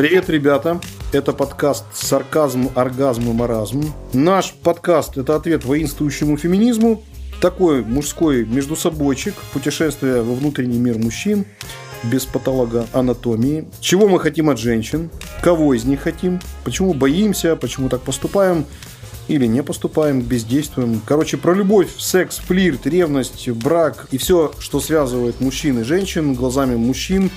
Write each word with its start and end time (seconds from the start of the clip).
Привет, 0.00 0.30
ребята! 0.30 0.80
Это 1.12 1.34
подкаст 1.34 1.84
«Сарказм, 1.92 2.70
оргазм 2.74 3.28
и 3.28 3.34
маразм». 3.34 3.92
Наш 4.14 4.54
подкаст– 4.54 5.16
это 5.18 5.36
ответ 5.36 5.66
воинствующему 5.66 6.38
феминизму, 6.38 7.02
такой 7.42 7.84
мужской 7.84 8.46
междусобойчик, 8.46 9.34
путешествие 9.52 10.22
во 10.22 10.34
внутренний 10.34 10.78
мир 10.78 10.96
мужчин 10.96 11.44
без 12.02 12.24
патологоанатомии. 12.24 13.68
Чего 13.80 14.08
мы 14.08 14.20
хотим 14.20 14.48
от 14.48 14.58
женщин? 14.58 15.10
Кого 15.42 15.74
из 15.74 15.84
них 15.84 16.00
хотим? 16.00 16.40
Почему 16.64 16.94
боимся? 16.94 17.54
Почему 17.54 17.90
так 17.90 18.00
поступаем? 18.00 18.64
Или 19.28 19.44
не 19.44 19.62
поступаем, 19.62 20.22
бездействуем. 20.22 21.02
Короче, 21.04 21.36
про 21.36 21.52
любовь, 21.52 21.90
секс, 21.98 22.38
флирт, 22.38 22.86
ревность, 22.86 23.50
брак 23.50 24.06
и 24.12 24.16
все, 24.16 24.50
что 24.60 24.80
связывает 24.80 25.42
мужчин 25.42 25.78
и 25.80 25.82
женщин 25.82 26.32
глазами 26.32 26.76
мужчин 26.76 27.30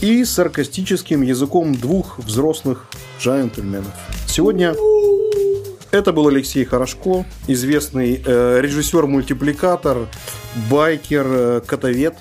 и 0.00 0.24
саркастическим 0.24 1.22
языком 1.22 1.74
двух 1.74 2.18
взрослых 2.18 2.86
джентльменов. 3.20 3.92
Сегодня 4.26 4.74
это 5.90 6.12
был 6.12 6.28
Алексей 6.28 6.64
Хорошко, 6.64 7.26
известный 7.48 8.22
э, 8.24 8.60
режиссер-мультипликатор, 8.60 10.08
байкер, 10.70 11.26
э, 11.28 11.60
котовед. 11.66 12.16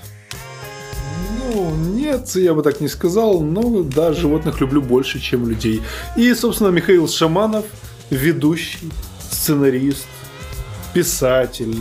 Ну, 1.38 1.76
нет, 1.76 2.28
я 2.36 2.54
бы 2.54 2.64
так 2.64 2.82
не 2.82 2.88
сказал, 2.88 3.42
но 3.42 3.84
да, 3.84 4.14
животных 4.14 4.60
люблю 4.60 4.82
больше, 4.82 5.20
чем 5.20 5.48
людей. 5.48 5.82
И, 6.18 6.34
собственно, 6.34 6.70
Михаил 6.70 7.08
Шаманов, 7.08 7.66
ведущий, 8.10 8.92
сценарист, 9.32 10.08
писатель, 10.94 11.76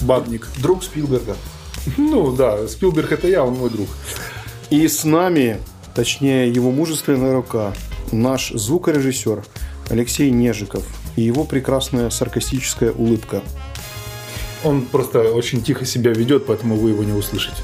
бабник. 0.00 0.48
Друг 0.58 0.82
Спилберга. 0.82 1.36
Ну 1.96 2.34
да, 2.34 2.66
Спилберг 2.68 3.12
это 3.12 3.28
я, 3.28 3.44
он 3.44 3.54
мой 3.54 3.70
друг. 3.70 3.88
И 4.72 4.88
с 4.88 5.04
нами, 5.04 5.58
точнее 5.94 6.50
его 6.50 6.70
мужественная 6.70 7.34
рука, 7.34 7.74
наш 8.10 8.52
звукорежиссер 8.52 9.44
Алексей 9.90 10.30
Нежиков 10.30 10.82
и 11.14 11.20
его 11.20 11.44
прекрасная 11.44 12.08
саркастическая 12.08 12.90
улыбка. 12.90 13.42
Он 14.64 14.80
просто 14.86 15.30
очень 15.30 15.62
тихо 15.62 15.84
себя 15.84 16.12
ведет, 16.14 16.46
поэтому 16.46 16.76
вы 16.76 16.88
его 16.88 17.04
не 17.04 17.12
услышите. 17.12 17.62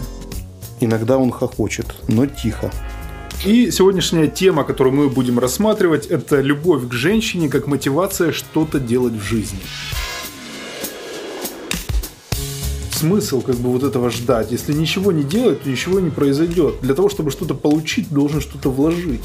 Иногда 0.81 1.17
он 1.17 1.31
хохочет, 1.31 1.87
но 2.09 2.27
тихо. 2.27 2.71
И 3.43 3.71
сегодняшняя 3.71 4.27
тема, 4.27 4.65
которую 4.65 4.95
мы 4.95 5.09
будем 5.09 5.39
рассматривать, 5.39 6.09
это 6.09 6.43
любовь 6.43 6.89
к 6.89 6.93
женщине 6.93 7.49
как 7.49 7.67
мотивация 7.67 8.33
что-то 8.33 8.81
делать 8.81 9.15
в 9.15 9.23
жизни. 9.23 9.61
Смысл 12.99 13.43
как 13.43 13.55
бы 13.55 13.71
вот 13.71 13.85
этого 13.85 14.11
ждать. 14.11 14.51
Если 14.51 14.73
ничего 14.73 15.13
не 15.13 15.23
делать, 15.23 15.63
то 15.63 15.71
ничего 15.71 16.01
не 16.01 16.11
произойдет. 16.11 16.81
Для 16.81 16.95
того, 16.95 17.09
чтобы 17.09 17.31
что-то 17.31 17.55
получить, 17.55 18.11
должен 18.11 18.41
что-то 18.41 18.73
вложить. 18.73 19.21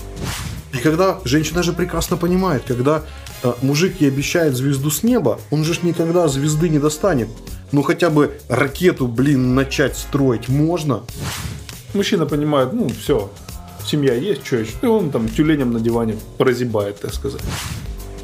И 0.74 0.78
когда 0.78 1.20
женщина 1.24 1.64
же 1.64 1.74
прекрасно 1.74 2.16
понимает, 2.16 2.62
когда 2.68 3.02
э, 3.42 3.52
мужик 3.64 4.00
ей 4.00 4.10
обещает 4.10 4.56
звезду 4.56 4.92
с 4.92 5.02
неба, 5.02 5.40
он 5.50 5.64
же 5.64 5.74
ж 5.74 5.82
никогда 5.82 6.28
звезды 6.28 6.70
не 6.70 6.78
достанет. 6.78 7.30
Ну 7.72 7.82
хотя 7.82 8.12
бы 8.12 8.40
ракету, 8.48 9.08
блин, 9.08 9.56
начать 9.56 9.98
строить 9.98 10.50
можно. 10.50 11.02
Мужчина 11.96 12.28
понимает, 12.28 12.74
ну 12.74 12.90
все, 12.90 13.32
семья 13.84 14.14
есть, 14.14 14.46
что 14.46 14.58
еще. 14.58 14.74
И 14.84 14.86
он 14.86 15.10
там 15.10 15.30
тюленем 15.30 15.74
на 15.74 15.80
диване 15.80 16.18
прозябает, 16.38 17.00
так 17.02 17.12
сказать. 17.12 17.42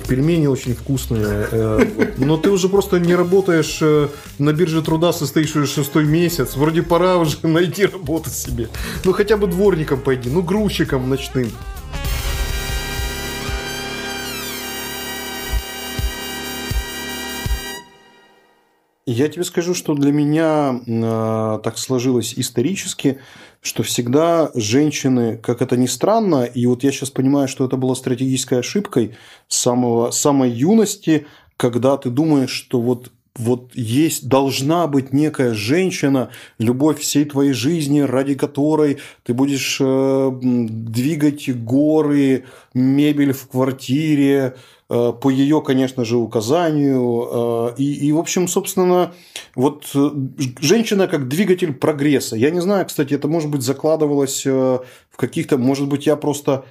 Пельмени 0.09 0.47
очень 0.47 0.73
вкусные. 0.73 1.47
э. 1.51 2.13
Но 2.17 2.37
ты 2.37 2.49
уже 2.49 2.67
просто 2.67 2.99
не 2.99 3.13
работаешь 3.13 3.77
э, 3.81 4.07
на 4.39 4.53
бирже 4.53 4.81
труда, 4.81 5.13
состоишь 5.13 5.55
уже 5.55 5.67
шестой 5.67 6.05
месяц. 6.05 6.55
Вроде 6.55 6.81
пора 6.81 7.17
уже 7.17 7.37
найти 7.47 7.85
работу 7.85 8.31
себе. 8.31 8.69
Ну 9.05 9.13
хотя 9.13 9.37
бы 9.37 9.45
дворником 9.45 10.01
пойди, 10.01 10.31
ну 10.31 10.41
грузчиком 10.41 11.07
ночным. 11.09 11.49
Я 19.11 19.27
тебе 19.27 19.43
скажу, 19.43 19.73
что 19.73 19.95
для 19.95 20.11
меня 20.11 20.81
э, 20.85 21.59
так 21.63 21.79
сложилось 21.79 22.35
исторически, 22.35 23.19
что 23.61 23.83
всегда 23.83 24.51
женщины, 24.55 25.37
как 25.37 25.61
это 25.61 25.75
ни 25.75 25.85
странно, 25.85 26.43
и 26.45 26.65
вот 26.65 26.83
я 26.83 26.91
сейчас 26.91 27.09
понимаю, 27.09 27.47
что 27.47 27.65
это 27.65 27.77
была 27.77 27.95
стратегической 27.95 28.59
ошибкой 28.59 29.15
с 29.47 29.57
самого, 29.57 30.11
самой 30.11 30.49
юности, 30.49 31.27
когда 31.57 31.97
ты 31.97 32.09
думаешь, 32.09 32.51
что 32.51 32.79
вот 32.79 33.11
вот 33.39 33.71
есть, 33.73 34.27
должна 34.27 34.85
быть 34.87 35.13
некая 35.13 35.53
женщина, 35.53 36.29
любовь 36.59 36.99
всей 36.99 37.23
твоей 37.23 37.53
жизни, 37.53 38.01
ради 38.01 38.35
которой 38.35 38.99
ты 39.23 39.33
будешь 39.33 39.77
э, 39.79 40.31
двигать 40.41 41.49
горы, 41.49 42.43
мебель 42.73 43.31
в 43.31 43.47
квартире, 43.47 44.57
э, 44.89 45.13
по 45.13 45.29
ее, 45.29 45.61
конечно 45.61 46.03
же, 46.03 46.17
указанию. 46.17 47.71
Э, 47.71 47.75
и, 47.77 48.07
и, 48.07 48.11
в 48.11 48.19
общем, 48.19 48.49
собственно, 48.49 49.13
вот 49.55 49.85
женщина 50.59 51.07
как 51.07 51.29
двигатель 51.29 51.73
прогресса. 51.73 52.35
Я 52.35 52.51
не 52.51 52.59
знаю, 52.59 52.85
кстати, 52.85 53.13
это, 53.13 53.29
может 53.29 53.49
быть, 53.49 53.61
закладывалось 53.61 54.45
в 54.45 54.83
каких-то... 55.15 55.57
Может 55.57 55.87
быть, 55.87 56.05
я 56.05 56.17
просто 56.17 56.65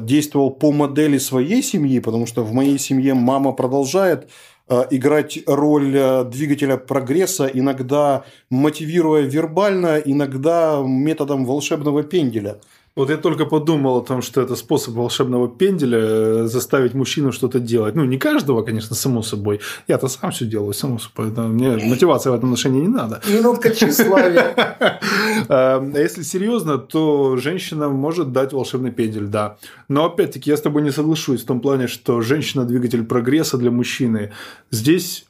действовал 0.00 0.50
по 0.50 0.72
модели 0.72 1.18
своей 1.18 1.62
семьи, 1.62 2.00
потому 2.00 2.26
что 2.26 2.42
в 2.42 2.52
моей 2.52 2.78
семье 2.78 3.14
мама 3.14 3.52
продолжает 3.52 4.28
э, 4.68 4.84
играть 4.90 5.38
роль 5.46 5.94
э, 5.96 6.24
двигателя 6.24 6.76
прогресса, 6.76 7.50
иногда 7.52 8.24
мотивируя 8.50 9.22
вербально, 9.22 9.98
иногда 9.98 10.82
методом 10.84 11.44
волшебного 11.44 12.02
пенделя. 12.02 12.58
Вот 12.98 13.10
я 13.10 13.16
только 13.16 13.44
подумал 13.46 13.98
о 13.98 14.00
том, 14.00 14.22
что 14.22 14.40
это 14.40 14.56
способ 14.56 14.94
волшебного 14.94 15.48
пенделя 15.48 15.98
э, 16.00 16.46
заставить 16.46 16.94
мужчину 16.94 17.30
что-то 17.30 17.60
делать. 17.60 17.94
Ну, 17.94 18.04
не 18.04 18.18
каждого, 18.18 18.62
конечно, 18.62 18.96
само 18.96 19.22
собой. 19.22 19.60
Я-то 19.86 20.08
сам 20.08 20.32
все 20.32 20.46
делаю, 20.46 20.74
само 20.74 20.98
собой. 20.98 21.30
Да, 21.30 21.42
Мне 21.42 21.76
мотивация 21.76 22.32
в 22.32 22.34
этом 22.34 22.48
отношении 22.48 22.80
не 22.80 22.88
надо. 22.88 23.20
Минутка 23.28 23.70
тщеславия. 23.70 24.98
А 25.48 25.80
если 25.94 26.24
серьезно, 26.24 26.78
то 26.78 27.36
женщина 27.36 27.88
может 27.88 28.32
дать 28.32 28.52
волшебный 28.52 28.90
пендель, 28.90 29.26
да. 29.26 29.56
Но 29.88 30.04
опять-таки 30.04 30.50
я 30.50 30.56
с 30.56 30.60
тобой 30.60 30.82
не 30.82 30.90
соглашусь 30.90 31.42
в 31.42 31.46
том 31.46 31.60
плане, 31.60 31.86
что 31.86 32.20
женщина 32.20 32.64
двигатель 32.64 33.04
прогресса 33.04 33.56
для 33.58 33.70
мужчины. 33.70 34.32
Здесь 34.72 35.27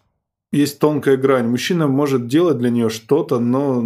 есть 0.50 0.78
тонкая 0.78 1.16
грань. 1.16 1.48
Мужчина 1.48 1.88
может 1.88 2.26
делать 2.26 2.58
для 2.58 2.70
нее 2.70 2.88
что-то, 2.88 3.38
но 3.38 3.84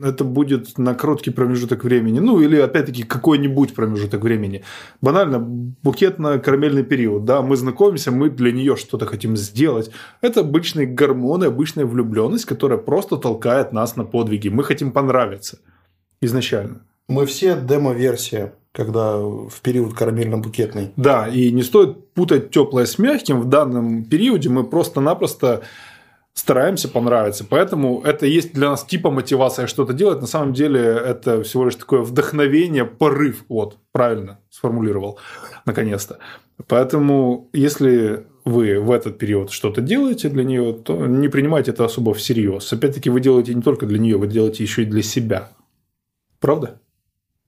это 0.00 0.22
будет 0.22 0.78
на 0.78 0.94
короткий 0.94 1.30
промежуток 1.30 1.82
времени. 1.82 2.20
Ну, 2.20 2.40
или, 2.40 2.56
опять-таки, 2.56 3.02
какой-нибудь 3.02 3.74
промежуток 3.74 4.22
времени. 4.22 4.62
Банально, 5.00 5.38
букетно-карамельный 5.82 6.84
период. 6.84 7.24
Да, 7.24 7.42
мы 7.42 7.56
знакомимся, 7.56 8.12
мы 8.12 8.30
для 8.30 8.52
нее 8.52 8.76
что-то 8.76 9.06
хотим 9.06 9.36
сделать. 9.36 9.90
Это 10.20 10.40
обычные 10.40 10.86
гормоны, 10.86 11.46
обычная 11.46 11.84
влюбленность, 11.84 12.44
которая 12.44 12.78
просто 12.78 13.16
толкает 13.16 13.72
нас 13.72 13.96
на 13.96 14.04
подвиги. 14.04 14.48
Мы 14.48 14.62
хотим 14.62 14.92
понравиться 14.92 15.58
изначально. 16.20 16.82
Мы 17.08 17.26
все 17.26 17.60
демо-версия, 17.60 18.54
когда 18.72 19.18
в 19.18 19.60
период 19.62 19.94
карамельно-букетный. 19.94 20.92
Да, 20.96 21.26
и 21.26 21.50
не 21.50 21.62
стоит 21.62 22.12
путать 22.14 22.50
теплое 22.50 22.86
с 22.86 22.98
мягким. 22.98 23.40
В 23.40 23.48
данном 23.48 24.04
периоде 24.04 24.48
мы 24.48 24.64
просто-напросто 24.64 25.62
стараемся 26.34 26.88
понравиться. 26.88 27.46
Поэтому 27.48 28.02
это 28.02 28.26
есть 28.26 28.52
для 28.52 28.70
нас 28.70 28.84
типа 28.84 29.10
мотивация 29.10 29.66
что-то 29.66 29.92
делать. 29.92 30.20
На 30.20 30.26
самом 30.26 30.52
деле 30.52 30.80
это 30.80 31.42
всего 31.42 31.64
лишь 31.64 31.76
такое 31.76 32.00
вдохновение, 32.02 32.84
порыв. 32.84 33.44
Вот, 33.48 33.78
правильно 33.92 34.40
сформулировал, 34.50 35.18
наконец-то. 35.64 36.18
Поэтому, 36.68 37.48
если 37.52 38.26
вы 38.44 38.78
в 38.78 38.90
этот 38.90 39.18
период 39.18 39.50
что-то 39.50 39.80
делаете 39.80 40.28
для 40.28 40.44
нее, 40.44 40.74
то 40.74 41.06
не 41.06 41.28
принимайте 41.28 41.70
это 41.70 41.84
особо 41.84 42.14
всерьез. 42.14 42.72
Опять-таки, 42.72 43.10
вы 43.10 43.20
делаете 43.20 43.54
не 43.54 43.62
только 43.62 43.86
для 43.86 43.98
нее, 43.98 44.18
вы 44.18 44.26
делаете 44.26 44.62
еще 44.62 44.82
и 44.82 44.86
для 44.86 45.02
себя. 45.02 45.50
Правда? 46.40 46.80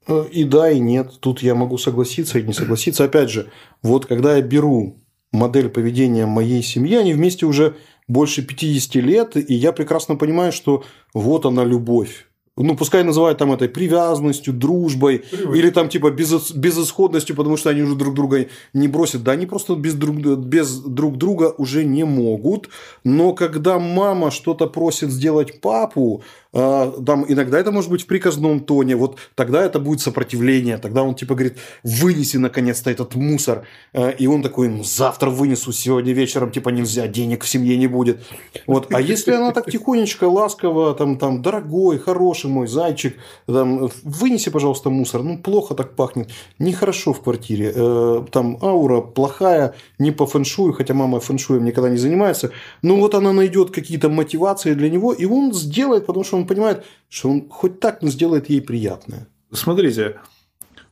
Э, 0.09 0.25
И 0.33 0.45
да, 0.45 0.71
и 0.71 0.79
нет. 0.81 1.13
Тут 1.21 1.43
я 1.43 1.55
могу 1.55 1.77
согласиться 1.79 2.39
и 2.39 2.43
не 2.43 2.53
согласиться. 2.53 3.05
Опять 3.05 3.31
же, 3.31 3.51
вот 3.83 4.07
когда 4.07 4.37
я 4.37 4.43
беру 4.43 4.97
модель 5.33 5.69
поведения 5.69 6.27
моей 6.27 6.63
семьи, 6.63 6.97
они 6.97 7.13
вместе 7.13 7.47
уже 7.47 7.77
больше 8.09 8.43
50 8.43 8.95
лет, 8.97 9.37
и 9.37 9.55
я 9.55 9.73
прекрасно 9.73 10.17
понимаю, 10.17 10.53
что 10.53 10.85
вот 11.15 11.47
она 11.47 11.65
любовь. 11.65 12.27
Ну, 12.59 12.75
пускай 12.75 13.05
называют 13.05 13.37
там 13.39 13.53
этой 13.53 13.69
привязанностью, 13.69 14.55
дружбой, 14.55 15.19
Привычка. 15.19 15.53
или 15.59 15.69
там 15.71 15.91
типа 15.91 16.11
безыс- 16.11 16.57
безысходностью, 16.57 17.37
потому 17.37 17.59
что 17.59 17.69
они 17.69 17.83
уже 17.83 17.97
друг 17.97 18.15
друга 18.15 18.47
не 18.73 18.89
бросят. 18.89 19.23
Да, 19.23 19.33
они 19.33 19.45
просто 19.45 19.75
без 19.75 19.93
друг, 19.93 20.17
без 20.17 20.79
друг 20.79 21.19
друга 21.19 21.55
уже 21.59 21.85
не 21.85 22.05
могут. 22.05 22.71
Но 23.05 23.35
когда 23.35 23.79
мама 23.79 24.31
что-то 24.31 24.69
просит 24.69 25.11
сделать 25.11 25.61
папу, 25.61 26.23
там 26.57 27.25
иногда 27.29 27.59
это 27.59 27.71
может 27.71 27.91
быть 27.91 28.03
в 28.03 28.07
приказном 28.07 28.61
тоне, 28.61 28.97
вот 28.97 29.19
тогда 29.35 29.63
это 29.63 29.79
будет 29.79 30.01
сопротивление, 30.01 30.79
тогда 30.79 31.03
он 31.03 31.15
типа 31.15 31.35
говорит, 31.35 31.59
вынеси 31.83 32.39
наконец-то 32.39 32.91
этот 32.91 33.15
мусор, 33.15 33.67
а, 33.93 34.09
и 34.09 34.27
он 34.27 34.43
такой, 34.43 34.69
ну, 34.69 34.83
завтра 34.83 35.29
вынесу, 35.29 35.73
сегодня 35.73 36.13
вечером 36.13 36.51
типа 36.51 36.71
нельзя, 36.71 37.07
денег 37.09 37.45
в 37.45 37.49
семье 37.49 37.77
не 37.77 37.89
будет. 37.89 38.21
Вот. 38.67 38.93
А 38.93 39.01
если 39.01 39.33
она 39.33 39.53
так 39.53 39.71
тихонечко, 39.71 40.25
ласково, 40.25 40.95
там, 40.95 41.19
там, 41.19 41.43
дорогой, 41.43 41.99
хороший 41.99 42.49
мой 42.49 42.69
зайчик, 42.69 43.17
там, 43.47 43.91
вынеси, 44.03 44.51
пожалуйста, 44.51 44.89
мусор, 44.89 45.23
ну, 45.23 45.39
плохо 45.39 45.75
так 45.75 45.95
пахнет, 45.95 46.31
нехорошо 46.59 47.13
в 47.13 47.21
квартире, 47.21 47.73
э, 47.75 48.25
там 48.31 48.59
аура 48.63 49.01
плохая, 49.03 49.75
не 49.99 50.11
по 50.11 50.27
фэншую, 50.27 50.73
хотя 50.73 50.95
мама 50.95 51.21
фэншуем 51.21 51.65
никогда 51.65 51.91
не 51.91 51.99
занимается, 51.99 52.51
но 52.83 52.97
вот 52.97 53.15
она 53.15 53.33
найдет 53.33 53.71
какие-то 53.73 54.09
мотивации 54.09 54.75
для 54.75 54.89
него, 54.89 55.13
и 55.13 55.27
он 55.27 55.53
сделает, 55.53 56.07
потому 56.07 56.25
что 56.25 56.37
он 56.37 56.46
понимает, 56.47 56.85
что 57.09 57.31
он 57.31 57.49
хоть 57.49 57.81
так, 57.81 58.03
но 58.03 58.09
сделает 58.09 58.49
ей 58.49 58.61
приятное. 58.61 59.29
Смотрите, 59.53 60.17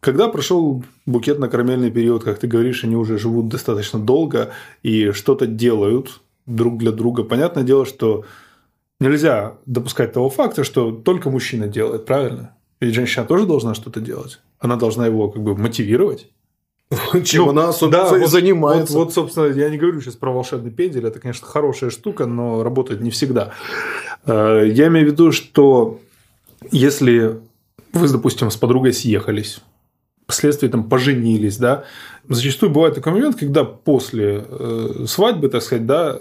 когда 0.00 0.28
прошел 0.28 0.84
букетно-карамельный 1.06 1.90
период, 1.90 2.24
как 2.24 2.38
ты 2.38 2.46
говоришь, 2.46 2.84
они 2.84 2.96
уже 2.96 3.18
живут 3.18 3.48
достаточно 3.48 3.98
долго 3.98 4.52
и 4.82 5.12
что-то 5.12 5.46
делают 5.46 6.20
друг 6.46 6.78
для 6.78 6.92
друга. 6.92 7.24
Понятное 7.24 7.62
дело, 7.62 7.86
что 7.86 8.24
нельзя 9.00 9.58
допускать 9.64 10.12
того 10.12 10.28
факта, 10.28 10.62
что 10.62 10.92
только 10.92 11.30
мужчина 11.30 11.68
делает, 11.68 12.04
правильно? 12.04 12.54
Ведь 12.80 12.94
женщина 12.94 13.24
тоже 13.24 13.46
должна 13.46 13.74
что-то 13.74 14.00
делать. 14.00 14.40
Она 14.58 14.76
должна 14.76 15.06
его 15.06 15.30
как 15.30 15.42
бы 15.42 15.56
мотивировать. 15.56 16.28
Чем 17.24 17.44
ну, 17.44 17.50
она, 17.50 17.72
собственно, 17.72 18.10
да, 18.10 18.18
вот, 18.18 18.28
занимается. 18.28 18.94
Вот, 18.94 19.04
вот, 19.04 19.14
собственно, 19.14 19.46
я 19.46 19.68
не 19.70 19.78
говорю 19.78 20.00
сейчас 20.00 20.16
про 20.16 20.32
волшебный 20.32 20.70
пендель, 20.70 21.06
это, 21.06 21.20
конечно, 21.20 21.46
хорошая 21.46 21.90
штука, 21.90 22.26
но 22.26 22.62
работает 22.62 23.00
не 23.00 23.10
всегда. 23.10 23.52
Э, 24.26 24.64
я 24.66 24.88
имею 24.88 25.08
в 25.08 25.12
виду, 25.12 25.32
что 25.32 26.00
если 26.70 27.40
вы, 27.92 28.08
допустим, 28.08 28.50
с 28.50 28.56
подругой 28.56 28.92
съехались, 28.92 29.60
впоследствии 30.24 30.68
там 30.68 30.88
поженились, 30.88 31.58
да, 31.58 31.84
зачастую 32.28 32.70
бывает 32.70 32.94
такой 32.94 33.12
момент, 33.12 33.36
когда 33.36 33.64
после 33.64 34.44
э, 34.48 35.04
свадьбы, 35.06 35.48
так 35.48 35.62
сказать, 35.62 35.86
да, 35.86 36.20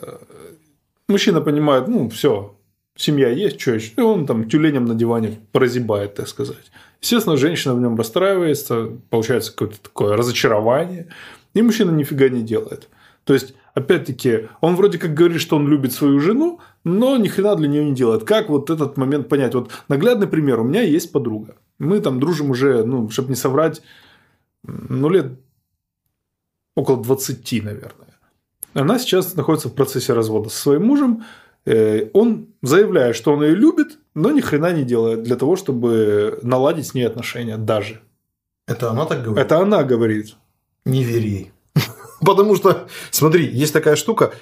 мужчина 1.07 1.41
понимает, 1.41 1.87
ну, 1.87 2.09
все, 2.09 2.55
семья 2.95 3.29
есть, 3.29 3.59
что 3.59 3.71
еще, 3.71 3.93
и 3.97 4.01
он 4.01 4.25
там 4.25 4.49
тюленем 4.49 4.85
на 4.85 4.95
диване 4.95 5.39
прозябает, 5.51 6.15
так 6.15 6.27
сказать. 6.27 6.71
Естественно, 7.01 7.37
женщина 7.37 7.75
в 7.75 7.81
нем 7.81 7.97
расстраивается, 7.97 8.91
получается 9.09 9.51
какое-то 9.51 9.81
такое 9.81 10.15
разочарование, 10.15 11.09
и 11.53 11.61
мужчина 11.61 11.91
нифига 11.91 12.29
не 12.29 12.43
делает. 12.43 12.89
То 13.23 13.33
есть, 13.33 13.53
опять-таки, 13.73 14.47
он 14.61 14.75
вроде 14.75 14.97
как 14.97 15.13
говорит, 15.13 15.41
что 15.41 15.55
он 15.55 15.67
любит 15.67 15.93
свою 15.93 16.19
жену, 16.19 16.59
но 16.83 17.17
ни 17.17 17.27
хрена 17.27 17.55
для 17.55 17.67
нее 17.67 17.85
не 17.85 17.93
делает. 17.93 18.23
Как 18.23 18.49
вот 18.49 18.69
этот 18.69 18.97
момент 18.97 19.29
понять? 19.29 19.53
Вот 19.55 19.71
наглядный 19.87 20.27
пример. 20.27 20.59
У 20.59 20.63
меня 20.63 20.81
есть 20.81 21.11
подруга. 21.11 21.55
Мы 21.79 21.99
там 21.99 22.19
дружим 22.19 22.51
уже, 22.51 22.83
ну, 22.83 23.09
чтобы 23.09 23.29
не 23.29 23.35
соврать, 23.35 23.81
ну, 24.63 25.09
лет 25.09 25.33
около 26.75 27.01
20, 27.01 27.63
наверное. 27.63 28.19
Она 28.73 28.97
сейчас 28.99 29.35
находится 29.35 29.69
в 29.69 29.75
процессе 29.75 30.13
развода 30.13 30.49
со 30.49 30.57
своим 30.57 30.85
мужем. 30.85 31.23
Э, 31.65 32.09
он 32.13 32.47
заявляет, 32.61 33.15
что 33.15 33.33
он 33.33 33.43
ее 33.43 33.55
любит, 33.55 33.99
но 34.15 34.31
ни 34.31 34.41
хрена 34.41 34.73
не 34.73 34.83
делает 34.83 35.23
для 35.23 35.35
того, 35.35 35.55
чтобы 35.55 36.39
наладить 36.41 36.87
с 36.87 36.93
ней 36.93 37.03
отношения 37.03 37.57
даже. 37.57 38.01
Это 38.67 38.91
она 38.91 39.05
так 39.05 39.23
говорит? 39.23 39.45
Это 39.45 39.59
она 39.59 39.83
говорит. 39.83 40.35
Не 40.85 41.03
верь 41.03 41.25
ей. 41.25 41.51
Потому 42.25 42.55
что, 42.55 42.87
смотри, 43.11 43.45
есть 43.45 43.73
такая 43.73 43.95
штука, 43.95 44.33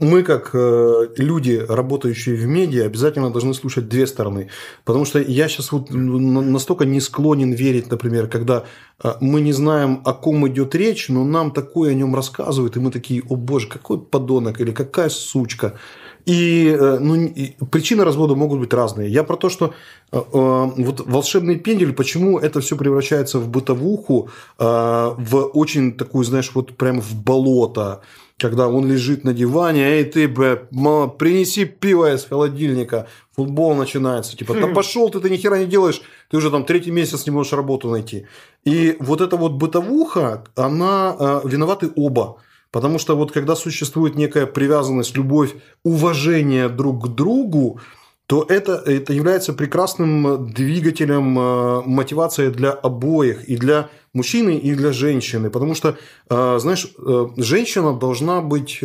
мы 0.00 0.22
как 0.22 0.50
э, 0.52 1.08
люди, 1.16 1.64
работающие 1.66 2.36
в 2.36 2.46
медиа, 2.46 2.84
обязательно 2.84 3.30
должны 3.30 3.54
слушать 3.54 3.88
две 3.88 4.06
стороны. 4.06 4.48
Потому 4.84 5.04
что 5.04 5.18
я 5.18 5.48
сейчас 5.48 5.72
вот 5.72 5.90
настолько 5.90 6.84
не 6.84 7.00
склонен 7.00 7.52
верить, 7.52 7.90
например, 7.90 8.28
когда 8.28 8.64
э, 9.02 9.14
мы 9.20 9.40
не 9.40 9.52
знаем, 9.52 10.02
о 10.04 10.12
ком 10.12 10.46
идет 10.48 10.74
речь, 10.74 11.08
но 11.08 11.24
нам 11.24 11.50
такое 11.50 11.90
о 11.92 11.94
нем 11.94 12.14
рассказывают, 12.14 12.76
и 12.76 12.80
мы 12.80 12.90
такие, 12.90 13.22
о 13.28 13.36
боже, 13.36 13.68
какой 13.68 13.98
подонок 13.98 14.60
или 14.60 14.72
какая 14.72 15.08
сучка. 15.08 15.78
И, 16.26 16.76
э, 16.78 16.98
ну, 16.98 17.14
и 17.14 17.52
причины 17.70 18.04
развода 18.04 18.34
могут 18.34 18.58
быть 18.58 18.74
разные. 18.74 19.08
Я 19.08 19.22
про 19.22 19.36
то, 19.36 19.48
что 19.48 19.74
э, 20.12 20.18
э, 20.18 20.22
вот 20.32 21.06
волшебный 21.06 21.56
пендель, 21.56 21.92
почему 21.92 22.38
это 22.38 22.60
все 22.60 22.76
превращается 22.76 23.38
в 23.38 23.48
бытовуху, 23.48 24.28
э, 24.58 24.64
в 24.64 25.50
очень 25.54 25.92
такую, 25.96 26.24
знаешь, 26.24 26.50
вот 26.54 26.76
прям 26.76 27.00
в 27.00 27.14
болото, 27.14 28.00
когда 28.38 28.68
он 28.68 28.86
лежит 28.90 29.24
на 29.24 29.32
диване, 29.32 29.82
эй, 29.82 30.04
ты, 30.04 30.28
бля, 30.28 30.56
принеси 31.18 31.64
пиво 31.64 32.12
из 32.12 32.24
холодильника, 32.24 33.06
футбол 33.34 33.74
начинается. 33.74 34.36
Типа, 34.36 34.54
да 34.54 34.66
хм. 34.66 34.74
пошел 34.74 35.08
ты, 35.08 35.20
ты 35.20 35.30
ни 35.30 35.36
хера 35.36 35.58
не 35.58 35.66
делаешь, 35.66 36.02
ты 36.30 36.36
уже 36.36 36.50
там 36.50 36.64
третий 36.64 36.90
месяц 36.90 37.26
не 37.26 37.32
можешь 37.32 37.52
работу 37.52 37.88
найти. 37.88 38.26
И 38.64 38.96
вот 38.98 39.20
эта 39.20 39.36
вот 39.36 39.52
бытовуха, 39.52 40.44
она 40.56 41.16
э, 41.18 41.40
виноваты 41.44 41.90
оба. 41.96 42.38
Потому 42.76 42.98
что 42.98 43.16
вот 43.16 43.32
когда 43.32 43.56
существует 43.56 44.16
некая 44.16 44.44
привязанность, 44.44 45.16
любовь, 45.16 45.54
уважение 45.82 46.68
друг 46.68 47.04
к 47.04 47.08
другу, 47.08 47.80
то 48.26 48.44
это, 48.46 48.72
это 48.84 49.14
является 49.14 49.54
прекрасным 49.54 50.52
двигателем 50.52 51.38
э, 51.38 51.82
мотивации 51.86 52.50
для 52.50 52.72
обоих, 52.72 53.48
и 53.48 53.56
для 53.56 53.88
мужчины, 54.12 54.58
и 54.58 54.74
для 54.74 54.92
женщины. 54.92 55.48
Потому 55.48 55.74
что, 55.74 55.96
э, 56.28 56.58
знаешь, 56.58 56.92
э, 56.98 57.28
женщина 57.38 57.94
должна 57.94 58.42
быть, 58.42 58.84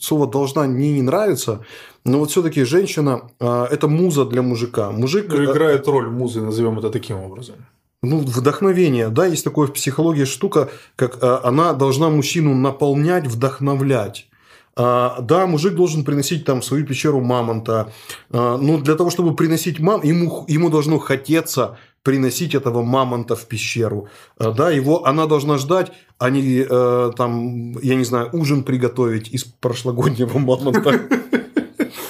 слово 0.00 0.26
«должна» 0.28 0.62
мне 0.68 0.92
не 0.92 1.02
нравится, 1.02 1.58
но 2.04 2.20
вот 2.20 2.30
все-таки 2.30 2.62
женщина– 2.62 3.30
это 3.40 3.88
муза 3.88 4.24
для 4.24 4.42
мужика. 4.42 4.92
Мужик 4.92 5.26
ну, 5.28 5.44
играет 5.44 5.88
роль 5.88 6.08
музы, 6.08 6.40
назовем 6.40 6.78
это 6.78 6.90
таким 6.90 7.16
образом 7.16 7.56
ну, 8.04 8.18
вдохновение, 8.18 9.08
да, 9.08 9.26
есть 9.26 9.44
такое 9.44 9.66
в 9.66 9.72
психологии 9.72 10.24
штука, 10.24 10.70
как 10.96 11.18
а, 11.22 11.40
она 11.44 11.72
должна 11.72 12.10
мужчину 12.10 12.54
наполнять, 12.54 13.26
вдохновлять. 13.26 14.28
А, 14.76 15.20
да, 15.20 15.46
мужик 15.46 15.74
должен 15.74 16.04
приносить 16.04 16.44
там 16.44 16.62
свою 16.62 16.86
пещеру 16.86 17.20
мамонта, 17.20 17.92
а, 18.30 18.58
но 18.58 18.78
для 18.78 18.94
того, 18.94 19.10
чтобы 19.10 19.34
приносить 19.34 19.80
мам, 19.80 20.02
ему, 20.02 20.44
ему 20.48 20.70
должно 20.70 20.98
хотеться 20.98 21.78
приносить 22.02 22.54
этого 22.54 22.82
мамонта 22.82 23.34
в 23.34 23.46
пещеру. 23.46 24.08
Да, 24.38 24.70
его 24.70 25.06
она 25.06 25.26
должна 25.26 25.56
ждать, 25.56 25.90
а 26.18 26.28
не 26.28 26.62
там, 26.62 27.78
я 27.78 27.94
не 27.94 28.04
знаю, 28.04 28.28
ужин 28.34 28.62
приготовить 28.62 29.30
из 29.30 29.44
прошлогоднего 29.44 30.38
мамонта. 30.38 31.00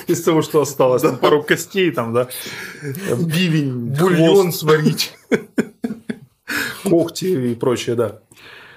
Из 0.07 0.23
того, 0.23 0.43
что 0.43 0.61
осталось. 0.61 1.03
Пару 1.21 1.43
костей 1.43 1.91
там, 1.91 2.13
да. 2.13 2.29
Бивень, 2.83 3.95
бульон 3.99 4.53
сварить 4.53 5.15
когти 6.85 7.53
и 7.53 7.55
прочее, 7.55 7.97
да. 7.97 8.21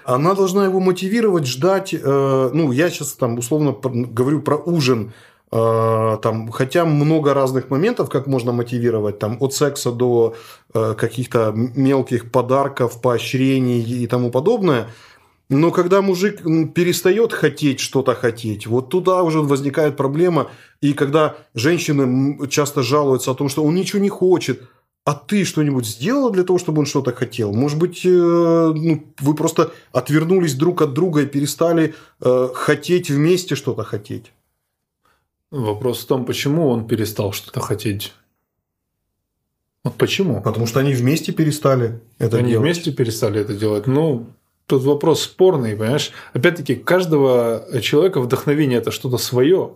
Она 0.05 0.35
должна 0.35 0.65
его 0.65 0.79
мотивировать, 0.79 1.45
ждать. 1.45 1.93
Э, 1.93 2.49
ну, 2.53 2.71
я 2.71 2.89
сейчас 2.89 3.13
там 3.13 3.37
условно 3.37 3.75
говорю 3.83 4.41
про 4.41 4.55
ужин. 4.55 5.11
Э, 5.51 6.17
там, 6.21 6.49
хотя 6.51 6.85
много 6.85 7.33
разных 7.33 7.69
моментов, 7.69 8.09
как 8.09 8.27
можно 8.27 8.51
мотивировать, 8.51 9.19
там, 9.19 9.37
от 9.39 9.53
секса 9.53 9.91
до 9.91 10.35
э, 10.73 10.93
каких-то 10.97 11.51
мелких 11.53 12.31
подарков, 12.31 13.01
поощрений 13.01 13.81
и 13.81 14.07
тому 14.07 14.31
подобное. 14.31 14.87
Но 15.49 15.71
когда 15.71 16.01
мужик 16.01 16.41
перестает 16.73 17.31
хотеть 17.31 17.79
что-то 17.79 18.15
хотеть, 18.15 18.67
вот 18.67 18.89
туда 18.89 19.23
уже 19.23 19.39
возникает 19.39 19.95
проблема. 19.95 20.49
И 20.81 20.93
когда 20.93 21.35
женщины 21.53 22.47
часто 22.49 22.81
жалуются 22.81 23.31
о 23.31 23.35
том, 23.35 23.47
что 23.47 23.63
он 23.63 23.75
ничего 23.75 24.01
не 24.01 24.09
хочет, 24.09 24.63
а 25.07 25.13
ты 25.13 25.45
что-нибудь 25.45 25.85
сделала 25.85 26.29
для 26.31 26.43
того, 26.43 26.59
чтобы 26.59 26.79
он 26.79 26.85
что-то 26.85 27.13
хотел? 27.13 27.53
Может 27.53 27.79
быть, 27.79 28.05
э, 28.05 28.09
ну, 28.09 29.05
вы 29.19 29.35
просто 29.35 29.71
отвернулись 29.93 30.53
друг 30.53 30.81
от 30.81 30.91
друга 30.91 31.21
и 31.21 31.25
перестали 31.25 31.95
э, 32.19 32.49
хотеть 32.53 33.09
вместе 33.09 33.55
что-то 33.55 33.85
хотеть? 33.85 34.33
Вопрос 35.49 35.99
в 35.99 36.07
том, 36.07 36.25
почему 36.25 36.67
он 36.67 36.89
перестал 36.89 37.31
что-то 37.31 37.61
хотеть. 37.61 38.11
Вот 39.85 39.95
почему? 39.95 40.41
Потому 40.41 40.67
что 40.67 40.81
они 40.81 40.93
вместе 40.93 41.31
перестали 41.31 42.01
это 42.17 42.39
они 42.39 42.49
делать. 42.49 42.55
Они 42.55 42.57
вместе 42.57 42.91
перестали 42.91 43.39
это 43.39 43.53
делать. 43.53 43.87
Ну, 43.87 44.25
тут 44.65 44.83
вопрос 44.83 45.21
спорный, 45.21 45.77
понимаешь? 45.77 46.11
Опять-таки, 46.33 46.75
каждого 46.75 47.65
человека 47.81 48.19
вдохновение 48.19 48.79
это 48.79 48.91
что-то 48.91 49.17
свое. 49.17 49.71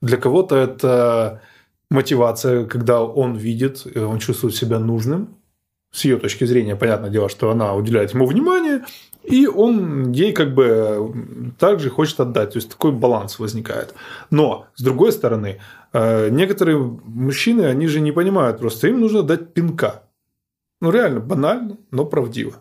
Для 0.00 0.16
кого-то 0.16 0.56
это 0.56 1.42
мотивация, 1.90 2.64
когда 2.64 3.02
он 3.02 3.36
видит, 3.36 3.86
он 3.96 4.18
чувствует 4.18 4.54
себя 4.54 4.78
нужным, 4.78 5.36
с 5.92 6.04
ее 6.04 6.18
точки 6.18 6.44
зрения, 6.44 6.76
понятное 6.76 7.10
дело, 7.10 7.28
что 7.28 7.50
она 7.50 7.74
уделяет 7.74 8.12
ему 8.12 8.26
внимание, 8.26 8.84
и 9.22 9.46
он 9.46 10.12
ей 10.12 10.32
как 10.32 10.54
бы 10.54 11.54
также 11.58 11.90
хочет 11.90 12.20
отдать. 12.20 12.52
То 12.52 12.58
есть 12.58 12.70
такой 12.70 12.92
баланс 12.92 13.38
возникает. 13.38 13.94
Но, 14.30 14.66
с 14.74 14.82
другой 14.82 15.10
стороны, 15.12 15.60
э, 15.92 16.28
некоторые 16.28 16.78
мужчины, 16.78 17.62
они 17.62 17.86
же 17.86 18.00
не 18.00 18.12
понимают 18.12 18.58
просто, 18.58 18.88
им 18.88 19.00
нужно 19.00 19.22
дать 19.22 19.54
пинка. 19.54 20.02
Ну, 20.80 20.90
реально, 20.90 21.20
банально, 21.20 21.78
но 21.90 22.04
правдиво. 22.04 22.54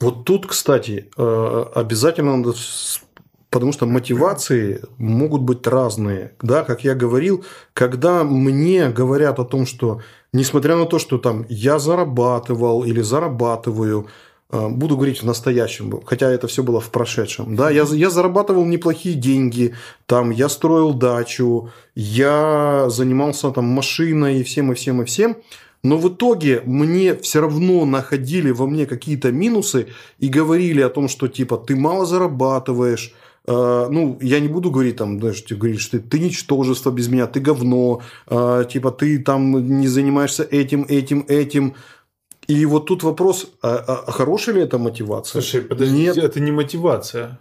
Вот 0.00 0.24
тут, 0.24 0.46
кстати, 0.46 1.10
э, 1.16 1.64
обязательно 1.74 2.36
надо 2.36 2.54
потому 3.50 3.72
что 3.72 3.86
мотивации 3.86 4.82
могут 4.98 5.42
быть 5.42 5.66
разные. 5.66 6.32
Да, 6.42 6.64
как 6.64 6.84
я 6.84 6.94
говорил, 6.94 7.44
когда 7.72 8.24
мне 8.24 8.90
говорят 8.90 9.38
о 9.38 9.44
том, 9.44 9.66
что 9.66 10.00
несмотря 10.32 10.76
на 10.76 10.86
то, 10.86 10.98
что 10.98 11.18
там 11.18 11.46
я 11.48 11.78
зарабатывал 11.78 12.84
или 12.84 13.00
зарабатываю, 13.00 14.08
э, 14.50 14.68
буду 14.68 14.96
говорить 14.96 15.22
в 15.22 15.26
настоящем, 15.26 16.00
хотя 16.04 16.30
это 16.30 16.46
все 16.46 16.62
было 16.62 16.80
в 16.80 16.90
прошедшем. 16.90 17.56
Да, 17.56 17.70
я, 17.70 17.84
я 17.84 18.10
зарабатывал 18.10 18.64
неплохие 18.66 19.14
деньги, 19.14 19.74
там, 20.06 20.30
я 20.30 20.48
строил 20.48 20.92
дачу, 20.92 21.70
я 21.94 22.86
занимался 22.90 23.50
там 23.50 23.64
машиной 23.64 24.40
и 24.40 24.42
всем, 24.42 24.72
и 24.72 24.74
всем, 24.74 25.02
и 25.02 25.04
всем. 25.04 25.36
Но 25.84 25.96
в 25.96 26.08
итоге 26.08 26.60
мне 26.66 27.14
все 27.14 27.40
равно 27.40 27.84
находили 27.84 28.50
во 28.50 28.66
мне 28.66 28.84
какие-то 28.84 29.30
минусы 29.30 29.86
и 30.18 30.28
говорили 30.28 30.80
о 30.80 30.88
том, 30.88 31.08
что 31.08 31.28
типа 31.28 31.56
ты 31.56 31.76
мало 31.76 32.04
зарабатываешь, 32.04 33.14
ну, 33.48 34.18
я 34.20 34.40
не 34.40 34.48
буду 34.48 34.70
говорить 34.70 34.96
там, 34.96 35.18
даже 35.18 35.42
ты 35.42 35.56
говоришь, 35.56 35.80
что 35.80 35.98
ты, 35.98 36.04
ты 36.04 36.18
ничтожество 36.18 36.90
без 36.90 37.08
меня, 37.08 37.26
ты 37.26 37.40
говно, 37.40 38.02
uh, 38.26 38.70
типа 38.70 38.90
ты 38.90 39.18
там 39.18 39.80
не 39.80 39.88
занимаешься 39.88 40.42
этим, 40.42 40.84
этим, 40.88 41.24
этим. 41.28 41.74
И 42.46 42.66
вот 42.66 42.86
тут 42.86 43.02
вопрос, 43.02 43.50
а, 43.62 44.04
а 44.06 44.10
хорошая 44.10 44.54
ли 44.56 44.62
это 44.62 44.78
мотивация? 44.78 45.40
Слушай, 45.40 45.62
подожди, 45.62 45.96
Нет. 45.96 46.16
это 46.16 46.40
не 46.40 46.50
мотивация. 46.50 47.38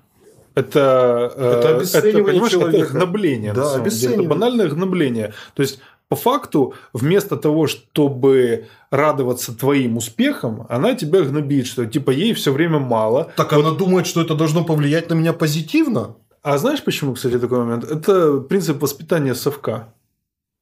Это, 0.56 1.32
это 1.38 1.76
обесценивание 1.78 2.42
это, 2.42 2.50
человека. 2.50 2.86
Это 2.86 2.94
гнобление. 2.94 3.54
Да, 3.54 3.76
обесценивание. 3.76 4.26
Это 4.26 4.30
банальное 4.30 4.68
гнобление. 4.68 5.34
То 5.54 5.62
есть 5.62 5.80
по 6.10 6.16
факту, 6.16 6.74
вместо 6.94 7.36
того, 7.36 7.68
чтобы 7.68 8.68
радоваться 8.92 9.58
твоим 9.58 9.98
успехам, 9.98 10.66
она 10.70 10.96
тебя 10.96 11.22
гнобит, 11.22 11.68
что 11.68 11.86
типа 11.86 12.12
ей 12.12 12.34
все 12.34 12.54
время 12.54 12.80
мало. 12.80 13.34
Так 13.36 13.52
вот. 13.52 13.66
она 13.66 13.78
думает, 13.78 14.08
что 14.08 14.22
это 14.22 14.36
должно 14.36 14.64
повлиять 14.64 15.10
на 15.10 15.16
меня 15.16 15.34
позитивно. 15.34 16.16
А 16.42 16.58
знаешь 16.58 16.84
почему, 16.84 17.14
кстати, 17.14 17.38
такой 17.38 17.60
момент? 17.60 17.84
Это 17.84 18.40
принцип 18.40 18.82
воспитания 18.82 19.36
совка. 19.36 19.94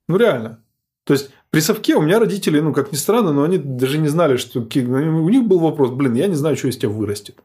Ну 0.08 0.18
реально. 0.18 0.60
То 1.04 1.14
есть 1.14 1.30
при 1.52 1.60
совке 1.60 1.96
у 1.96 2.02
меня 2.02 2.20
родители, 2.20 2.60
ну 2.60 2.74
как 2.74 2.92
ни 2.92 2.98
странно, 2.98 3.32
но 3.32 3.44
они 3.44 3.60
даже 3.60 4.00
не 4.00 4.08
знали, 4.08 4.38
что 4.38 4.62
у 4.62 5.30
них 5.30 5.44
был 5.44 5.60
вопрос, 5.60 5.92
блин, 5.92 6.16
я 6.16 6.26
не 6.28 6.36
знаю, 6.36 6.58
что 6.58 6.70
из 6.70 6.78
тебя 6.78 6.90
вырастет. 6.90 7.38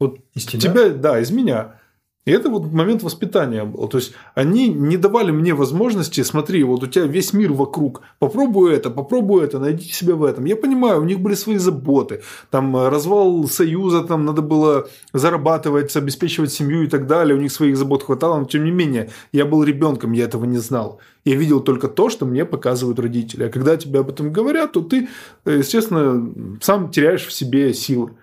Вот 0.00 0.18
из 0.32 0.46
тебя? 0.46 0.60
тебя, 0.60 0.88
да, 0.90 1.20
из 1.20 1.30
меня. 1.30 1.80
И 2.26 2.32
это 2.32 2.50
вот 2.50 2.72
момент 2.72 3.04
воспитания 3.04 3.64
был. 3.64 3.86
То 3.86 3.98
есть 3.98 4.12
они 4.34 4.68
не 4.68 4.96
давали 4.96 5.30
мне 5.30 5.54
возможности, 5.54 6.24
смотри, 6.24 6.64
вот 6.64 6.82
у 6.82 6.86
тебя 6.88 7.06
весь 7.06 7.32
мир 7.32 7.52
вокруг, 7.52 8.02
попробуй 8.18 8.74
это, 8.74 8.90
попробуй 8.90 9.44
это, 9.44 9.60
найди 9.60 9.84
себя 9.84 10.16
в 10.16 10.24
этом. 10.24 10.44
Я 10.44 10.56
понимаю, 10.56 11.00
у 11.00 11.04
них 11.04 11.20
были 11.20 11.34
свои 11.34 11.56
заботы. 11.56 12.22
Там 12.50 12.76
э, 12.76 12.88
развал 12.88 13.46
союза, 13.46 14.02
там 14.02 14.24
надо 14.24 14.42
было 14.42 14.88
зарабатывать, 15.12 15.96
обеспечивать 15.96 16.52
семью 16.52 16.82
и 16.82 16.88
так 16.88 17.06
далее. 17.06 17.36
У 17.36 17.40
них 17.40 17.52
своих 17.52 17.76
забот 17.76 18.02
хватало, 18.02 18.40
но 18.40 18.44
тем 18.44 18.64
не 18.64 18.72
менее, 18.72 19.08
я 19.30 19.46
был 19.46 19.62
ребенком, 19.62 20.10
я 20.10 20.24
этого 20.24 20.46
не 20.46 20.58
знал. 20.58 21.00
Я 21.24 21.36
видел 21.36 21.60
только 21.60 21.86
то, 21.86 22.10
что 22.10 22.26
мне 22.26 22.44
показывают 22.44 22.98
родители. 22.98 23.44
А 23.44 23.50
когда 23.50 23.76
тебе 23.76 24.00
об 24.00 24.10
этом 24.10 24.32
говорят, 24.32 24.72
то 24.72 24.80
ты, 24.80 25.08
естественно, 25.44 26.58
сам 26.60 26.90
теряешь 26.90 27.24
в 27.24 27.32
себе 27.32 27.72
силы. 27.72 28.16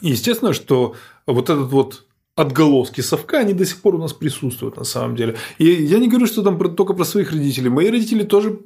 И 0.00 0.08
естественно, 0.08 0.52
что 0.52 0.96
вот 1.26 1.50
этот 1.50 1.70
вот 1.70 2.04
отголоски 2.40 3.02
совка, 3.02 3.40
они 3.40 3.52
до 3.52 3.66
сих 3.66 3.82
пор 3.82 3.94
у 3.94 3.98
нас 3.98 4.12
присутствуют 4.12 4.76
на 4.76 4.84
самом 4.84 5.14
деле. 5.14 5.36
И 5.58 5.66
я 5.66 5.98
не 5.98 6.08
говорю, 6.08 6.26
что 6.26 6.42
там 6.42 6.58
только 6.74 6.94
про 6.94 7.04
своих 7.04 7.32
родителей. 7.32 7.68
Мои 7.68 7.90
родители 7.90 8.22
тоже 8.22 8.58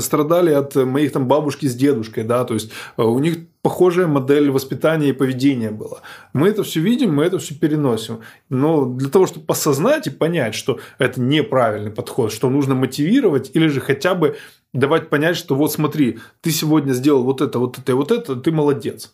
страдали 0.00 0.52
от 0.52 0.74
моих 0.74 1.12
там 1.12 1.28
бабушки 1.28 1.66
с 1.66 1.74
дедушкой, 1.74 2.24
да, 2.24 2.44
то 2.44 2.54
есть 2.54 2.70
э, 2.96 3.02
у 3.02 3.18
них 3.18 3.38
похожая 3.62 4.06
модель 4.06 4.50
воспитания 4.50 5.10
и 5.10 5.12
поведения 5.12 5.70
была. 5.70 6.00
Мы 6.32 6.48
это 6.48 6.62
все 6.62 6.80
видим, 6.80 7.14
мы 7.14 7.24
это 7.24 7.38
все 7.38 7.54
переносим. 7.54 8.20
Но 8.48 8.86
для 8.86 9.10
того, 9.10 9.26
чтобы 9.26 9.44
посознать 9.44 10.06
и 10.06 10.10
понять, 10.10 10.54
что 10.54 10.78
это 10.98 11.20
неправильный 11.20 11.90
подход, 11.90 12.32
что 12.32 12.48
нужно 12.48 12.74
мотивировать 12.74 13.50
или 13.54 13.68
же 13.68 13.80
хотя 13.80 14.14
бы 14.14 14.36
давать 14.72 15.10
понять, 15.10 15.36
что 15.36 15.54
вот 15.54 15.72
смотри, 15.72 16.20
ты 16.40 16.50
сегодня 16.50 16.92
сделал 16.92 17.24
вот 17.24 17.42
это, 17.42 17.58
вот 17.58 17.78
это 17.78 17.92
и 17.92 17.94
вот 17.94 18.12
это, 18.12 18.36
ты 18.36 18.50
молодец. 18.50 19.12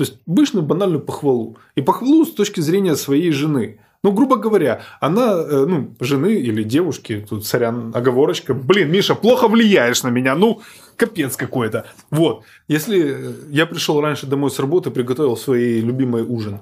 То 0.00 0.04
есть 0.04 0.18
обычную 0.26 0.64
банальную 0.64 1.02
похвалу. 1.02 1.58
И 1.74 1.82
похвалу 1.82 2.24
с 2.24 2.32
точки 2.32 2.60
зрения 2.60 2.96
своей 2.96 3.32
жены. 3.32 3.80
Ну, 4.02 4.12
грубо 4.12 4.36
говоря, 4.36 4.80
она, 4.98 5.34
э, 5.34 5.66
ну, 5.68 5.94
жены 6.00 6.36
или 6.36 6.62
девушки, 6.62 7.26
тут 7.28 7.44
сорян, 7.44 7.92
оговорочка, 7.94 8.54
блин, 8.54 8.90
Миша, 8.90 9.14
плохо 9.14 9.46
влияешь 9.46 10.02
на 10.02 10.08
меня, 10.08 10.34
ну, 10.36 10.62
капец 10.96 11.36
какой-то. 11.36 11.84
Вот, 12.10 12.44
если 12.66 13.14
э, 13.14 13.32
я 13.50 13.66
пришел 13.66 14.00
раньше 14.00 14.26
домой 14.26 14.50
с 14.50 14.58
работы, 14.58 14.90
приготовил 14.90 15.36
свой 15.36 15.80
любимый 15.80 16.22
ужин, 16.22 16.60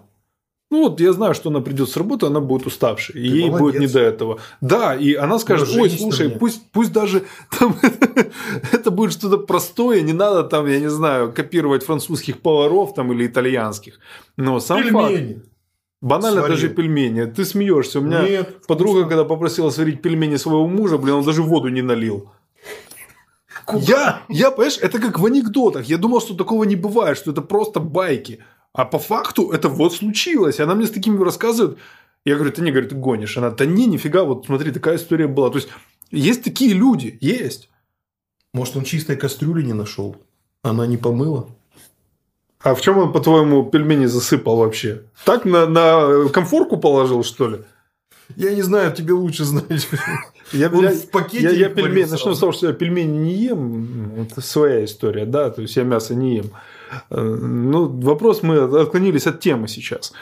ну 0.70 0.82
вот 0.82 1.00
я 1.00 1.12
знаю, 1.12 1.34
что 1.34 1.48
она 1.48 1.60
придет 1.60 1.88
с 1.88 1.96
работы, 1.96 2.26
она 2.26 2.40
будет 2.40 2.66
уставшей, 2.66 3.20
и 3.20 3.26
ей 3.26 3.50
молодец. 3.50 3.60
будет 3.60 3.80
не 3.80 3.86
до 3.86 4.00
этого. 4.00 4.38
Да, 4.60 4.94
и 4.94 5.14
она 5.14 5.38
скажет, 5.38 5.68
ой, 5.74 5.88
слушай, 5.88 6.28
пусть, 6.28 6.70
пусть 6.72 6.92
даже 6.92 7.24
там 7.58 7.74
это 8.72 8.90
будет 8.90 9.12
что-то 9.12 9.38
простое, 9.38 10.02
не 10.02 10.12
надо 10.12 10.44
там, 10.44 10.66
я 10.66 10.78
не 10.78 10.90
знаю, 10.90 11.32
копировать 11.32 11.84
французских 11.84 12.40
поваров 12.40 12.92
там 12.94 13.12
или 13.12 13.26
итальянских. 13.26 13.98
Но 14.36 14.60
сам 14.60 14.82
Пельмени. 14.82 15.34
факт. 15.34 15.46
Банально 16.00 16.40
Сварил. 16.40 16.56
даже 16.56 16.68
пельмени. 16.68 17.24
Ты 17.24 17.44
смеешься. 17.44 17.98
У 17.98 18.02
меня 18.02 18.22
Нет, 18.22 18.66
подруга, 18.66 19.00
вкусно. 19.00 19.08
когда 19.08 19.24
попросила 19.24 19.70
сварить 19.70 20.00
пельмени 20.00 20.36
своего 20.36 20.68
мужа, 20.68 20.96
блин, 20.96 21.16
он 21.16 21.24
даже 21.24 21.42
воду 21.42 21.68
не 21.68 21.82
налил. 21.82 22.30
Я, 23.72 24.22
я, 24.28 24.50
понимаешь, 24.50 24.78
это 24.80 24.98
как 24.98 25.18
в 25.18 25.26
анекдотах. 25.26 25.86
Я 25.86 25.98
думал, 25.98 26.20
что 26.20 26.34
такого 26.34 26.64
не 26.64 26.76
бывает, 26.76 27.18
что 27.18 27.32
это 27.32 27.42
просто 27.42 27.80
байки. 27.80 28.44
А 28.78 28.84
по 28.84 29.00
факту 29.00 29.50
это 29.50 29.68
вот 29.68 29.92
случилось. 29.92 30.60
Она 30.60 30.76
мне 30.76 30.86
с 30.86 30.92
такими 30.92 31.20
рассказывает. 31.20 31.78
Я 32.24 32.36
говорю, 32.36 32.52
ты 32.52 32.62
не, 32.62 32.70
говорит, 32.70 32.90
ты 32.90 32.94
гонишь. 32.94 33.36
Она, 33.36 33.50
да 33.50 33.66
не, 33.66 33.86
нифига, 33.86 34.22
вот 34.22 34.46
смотри, 34.46 34.70
такая 34.70 34.98
история 34.98 35.26
была. 35.26 35.50
То 35.50 35.56
есть, 35.56 35.68
есть 36.12 36.44
такие 36.44 36.74
люди, 36.74 37.18
есть. 37.20 37.70
Может, 38.54 38.76
он 38.76 38.84
чистой 38.84 39.16
кастрюли 39.16 39.64
не 39.64 39.72
нашел? 39.72 40.14
Она 40.62 40.86
не 40.86 40.96
помыла? 40.96 41.48
А 42.60 42.76
в 42.76 42.80
чем 42.80 42.98
он, 42.98 43.12
по-твоему, 43.12 43.64
пельмени 43.64 44.06
засыпал 44.06 44.58
вообще? 44.58 45.02
Так 45.24 45.44
на, 45.44 45.66
на 45.66 46.28
комфорку 46.28 46.76
положил, 46.76 47.24
что 47.24 47.48
ли? 47.48 47.58
Я 48.36 48.54
не 48.54 48.62
знаю, 48.62 48.92
тебе 48.92 49.12
лучше 49.12 49.42
знать. 49.44 49.88
Я, 50.52 50.70
я, 50.70 50.90
в 50.90 51.10
пакете 51.10 51.42
я, 51.42 51.50
я 51.50 51.68
пельмени, 51.68 52.08
начну 52.08 52.32
с 52.32 52.38
того, 52.38 52.52
что 52.52 52.68
я 52.68 52.72
пельмени 52.72 53.18
не 53.18 53.34
ем. 53.34 54.14
Это 54.20 54.40
своя 54.40 54.84
история, 54.84 55.26
да, 55.26 55.50
то 55.50 55.62
есть 55.62 55.74
я 55.74 55.82
мясо 55.82 56.14
не 56.14 56.36
ем. 56.36 56.52
Э, 57.10 57.20
ну, 57.20 57.88
вопрос, 57.88 58.42
мы 58.42 58.58
отклонились 58.58 59.26
от 59.26 59.40
темы 59.40 59.68
сейчас. 59.68 60.12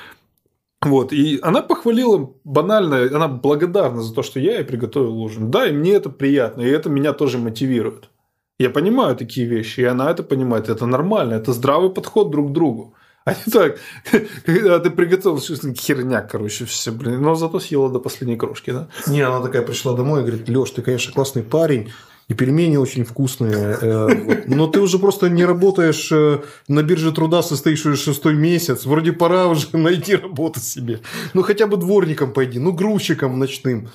Вот, 0.83 1.13
и 1.13 1.39
она 1.43 1.63
похвалила 1.63 2.31
банально, 2.45 3.03
она 3.03 3.29
благодарна 3.29 4.03
за 4.03 4.15
то, 4.15 4.23
что 4.23 4.41
я 4.41 4.59
ей 4.59 4.65
приготовил 4.65 5.21
ужин. 5.21 5.51
Да, 5.51 5.67
и 5.67 5.73
мне 5.73 5.93
это 5.93 6.11
приятно, 6.11 6.63
и 6.63 6.69
это 6.69 6.91
меня 6.91 7.13
тоже 7.13 7.39
мотивирует. 7.39 8.11
Я 8.59 8.71
понимаю 8.71 9.17
такие 9.17 9.47
вещи, 9.47 9.81
и 9.81 9.85
она 9.85 10.11
это 10.11 10.23
понимает. 10.23 10.69
Это 10.69 10.87
нормально, 10.87 11.35
это 11.35 11.53
здравый 11.53 11.91
подход 11.91 12.31
друг 12.31 12.51
к 12.51 12.53
другу. 12.53 12.95
А 13.25 13.33
не 13.33 13.53
так, 13.53 13.79
когда 14.45 14.79
ты 14.79 14.91
приготовил 14.91 15.41
херня, 15.75 16.23
короче, 16.23 16.65
все, 16.65 16.93
блин. 16.93 17.21
Но 17.21 17.35
зато 17.35 17.59
съела 17.59 17.91
до 17.91 17.99
последней 17.99 18.37
крошки, 18.37 18.71
да? 18.71 18.89
Не, 19.09 19.23
она 19.23 19.41
такая 19.41 19.63
пришла 19.63 19.95
домой 19.95 20.21
и 20.21 20.25
говорит, 20.25 20.49
Леш, 20.49 20.71
ты, 20.71 20.83
конечно, 20.83 21.13
классный 21.13 21.43
парень, 21.43 21.93
и 22.29 22.35
пельмени 22.35 22.77
очень 22.77 23.05
вкусные. 23.05 23.79
Э, 23.81 24.45
но 24.47 24.67
ты 24.67 24.81
уже 24.81 24.99
просто 24.99 25.29
не 25.31 25.45
работаешь 25.45 26.11
э, 26.11 26.43
на 26.67 26.83
бирже 26.83 27.13
труда, 27.13 27.43
состоишь 27.43 27.87
уже 27.87 27.97
шестой 27.97 28.35
месяц. 28.35 28.85
Вроде 28.85 29.13
пора 29.13 29.47
уже 29.47 29.69
найти 29.77 30.17
работу 30.17 30.59
себе. 30.59 31.01
Ну, 31.35 31.43
хотя 31.43 31.67
бы 31.67 31.77
дворником 31.77 32.33
пойди, 32.33 32.59
ну, 32.59 32.73
грузчиком 32.73 33.39
ночным. 33.39 33.91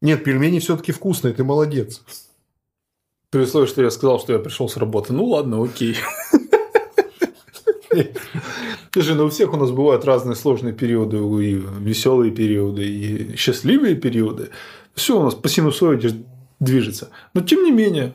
Нет, 0.00 0.24
пельмени 0.24 0.58
все-таки 0.58 0.92
вкусные, 0.92 1.34
ты 1.34 1.44
молодец. 1.44 2.02
При 3.30 3.40
условии, 3.40 3.66
что 3.66 3.82
я 3.82 3.90
сказал, 3.90 4.20
что 4.20 4.32
я 4.32 4.38
пришел 4.38 4.68
с 4.68 4.76
работы. 4.76 5.12
Ну, 5.12 5.24
ладно, 5.26 5.62
окей. 5.62 5.96
Слушай, 8.92 9.16
ну 9.16 9.24
у 9.24 9.28
всех 9.28 9.52
у 9.52 9.56
нас 9.56 9.70
бывают 9.70 10.04
разные 10.04 10.36
сложные 10.36 10.72
периоды, 10.72 11.18
и 11.18 11.60
веселые 11.80 12.30
периоды, 12.30 12.86
и 12.86 13.36
счастливые 13.36 13.96
периоды. 13.96 14.50
Все 14.94 15.18
у 15.18 15.22
нас 15.24 15.34
по 15.34 15.48
синусоиде 15.48 16.24
движется. 16.60 17.10
Но 17.34 17.40
тем 17.40 17.64
не 17.64 17.70
менее, 17.70 18.14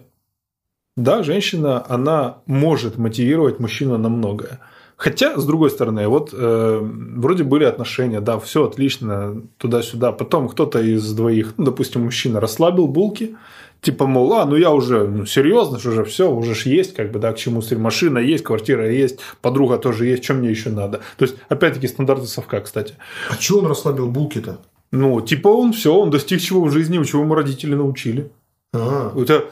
да, 0.98 1.24
женщина, 1.24 1.86
она 1.88 2.40
может 2.46 2.98
мотивировать 2.98 3.60
мужчину 3.60 3.98
на 3.98 4.10
многое. 4.10 4.60
Хотя, 5.00 5.40
с 5.40 5.46
другой 5.46 5.70
стороны, 5.70 6.10
вот 6.10 6.32
э, 6.34 6.80
вроде 6.82 7.46
были 7.46 7.64
отношения, 7.64 8.20
да, 8.20 8.38
все 8.38 8.66
отлично, 8.66 9.42
туда-сюда. 9.58 10.12
Потом 10.12 10.50
кто-то 10.50 10.82
из 10.82 11.14
двоих, 11.14 11.54
ну, 11.56 11.64
допустим, 11.64 12.04
мужчина 12.04 12.42
расслабил 12.42 12.88
булки, 12.88 13.38
типа, 13.80 14.08
мол, 14.08 14.34
а, 14.34 14.46
ну 14.46 14.58
я 14.58 14.72
уже, 14.72 15.08
ну, 15.08 15.26
серьезно, 15.26 15.80
что 15.80 15.92
уже 15.92 16.04
все, 16.04 16.30
уже 16.30 16.54
ж 16.54 16.66
есть, 16.66 16.94
как 16.96 17.14
бы, 17.14 17.20
да, 17.20 17.32
к 17.32 17.38
чему 17.38 17.62
стырь, 17.62 17.78
машина 17.78 18.18
есть, 18.18 18.44
квартира 18.44 18.92
есть, 18.92 19.20
подруга 19.42 19.78
тоже 19.78 20.06
есть, 20.06 20.22
чем 20.22 20.40
мне 20.40 20.50
еще 20.50 20.70
надо. 20.70 21.00
То 21.18 21.24
есть, 21.24 21.38
опять-таки, 21.48 21.88
стандарты 21.88 22.26
совка, 22.26 22.60
кстати. 22.60 22.96
А 23.30 23.38
чего 23.38 23.60
он 23.60 23.68
расслабил 23.68 24.08
булки-то? 24.08 24.60
Ну, 24.92 25.22
типа 25.22 25.50
он 25.50 25.72
все, 25.72 25.94
он 25.94 26.10
достиг 26.10 26.42
чего 26.42 26.66
в 26.66 26.72
жизни, 26.72 27.04
чего 27.04 27.24
ему 27.24 27.36
родители 27.36 27.76
научили. 27.76 28.32
Ага. 28.74 29.20
Это 29.20 29.52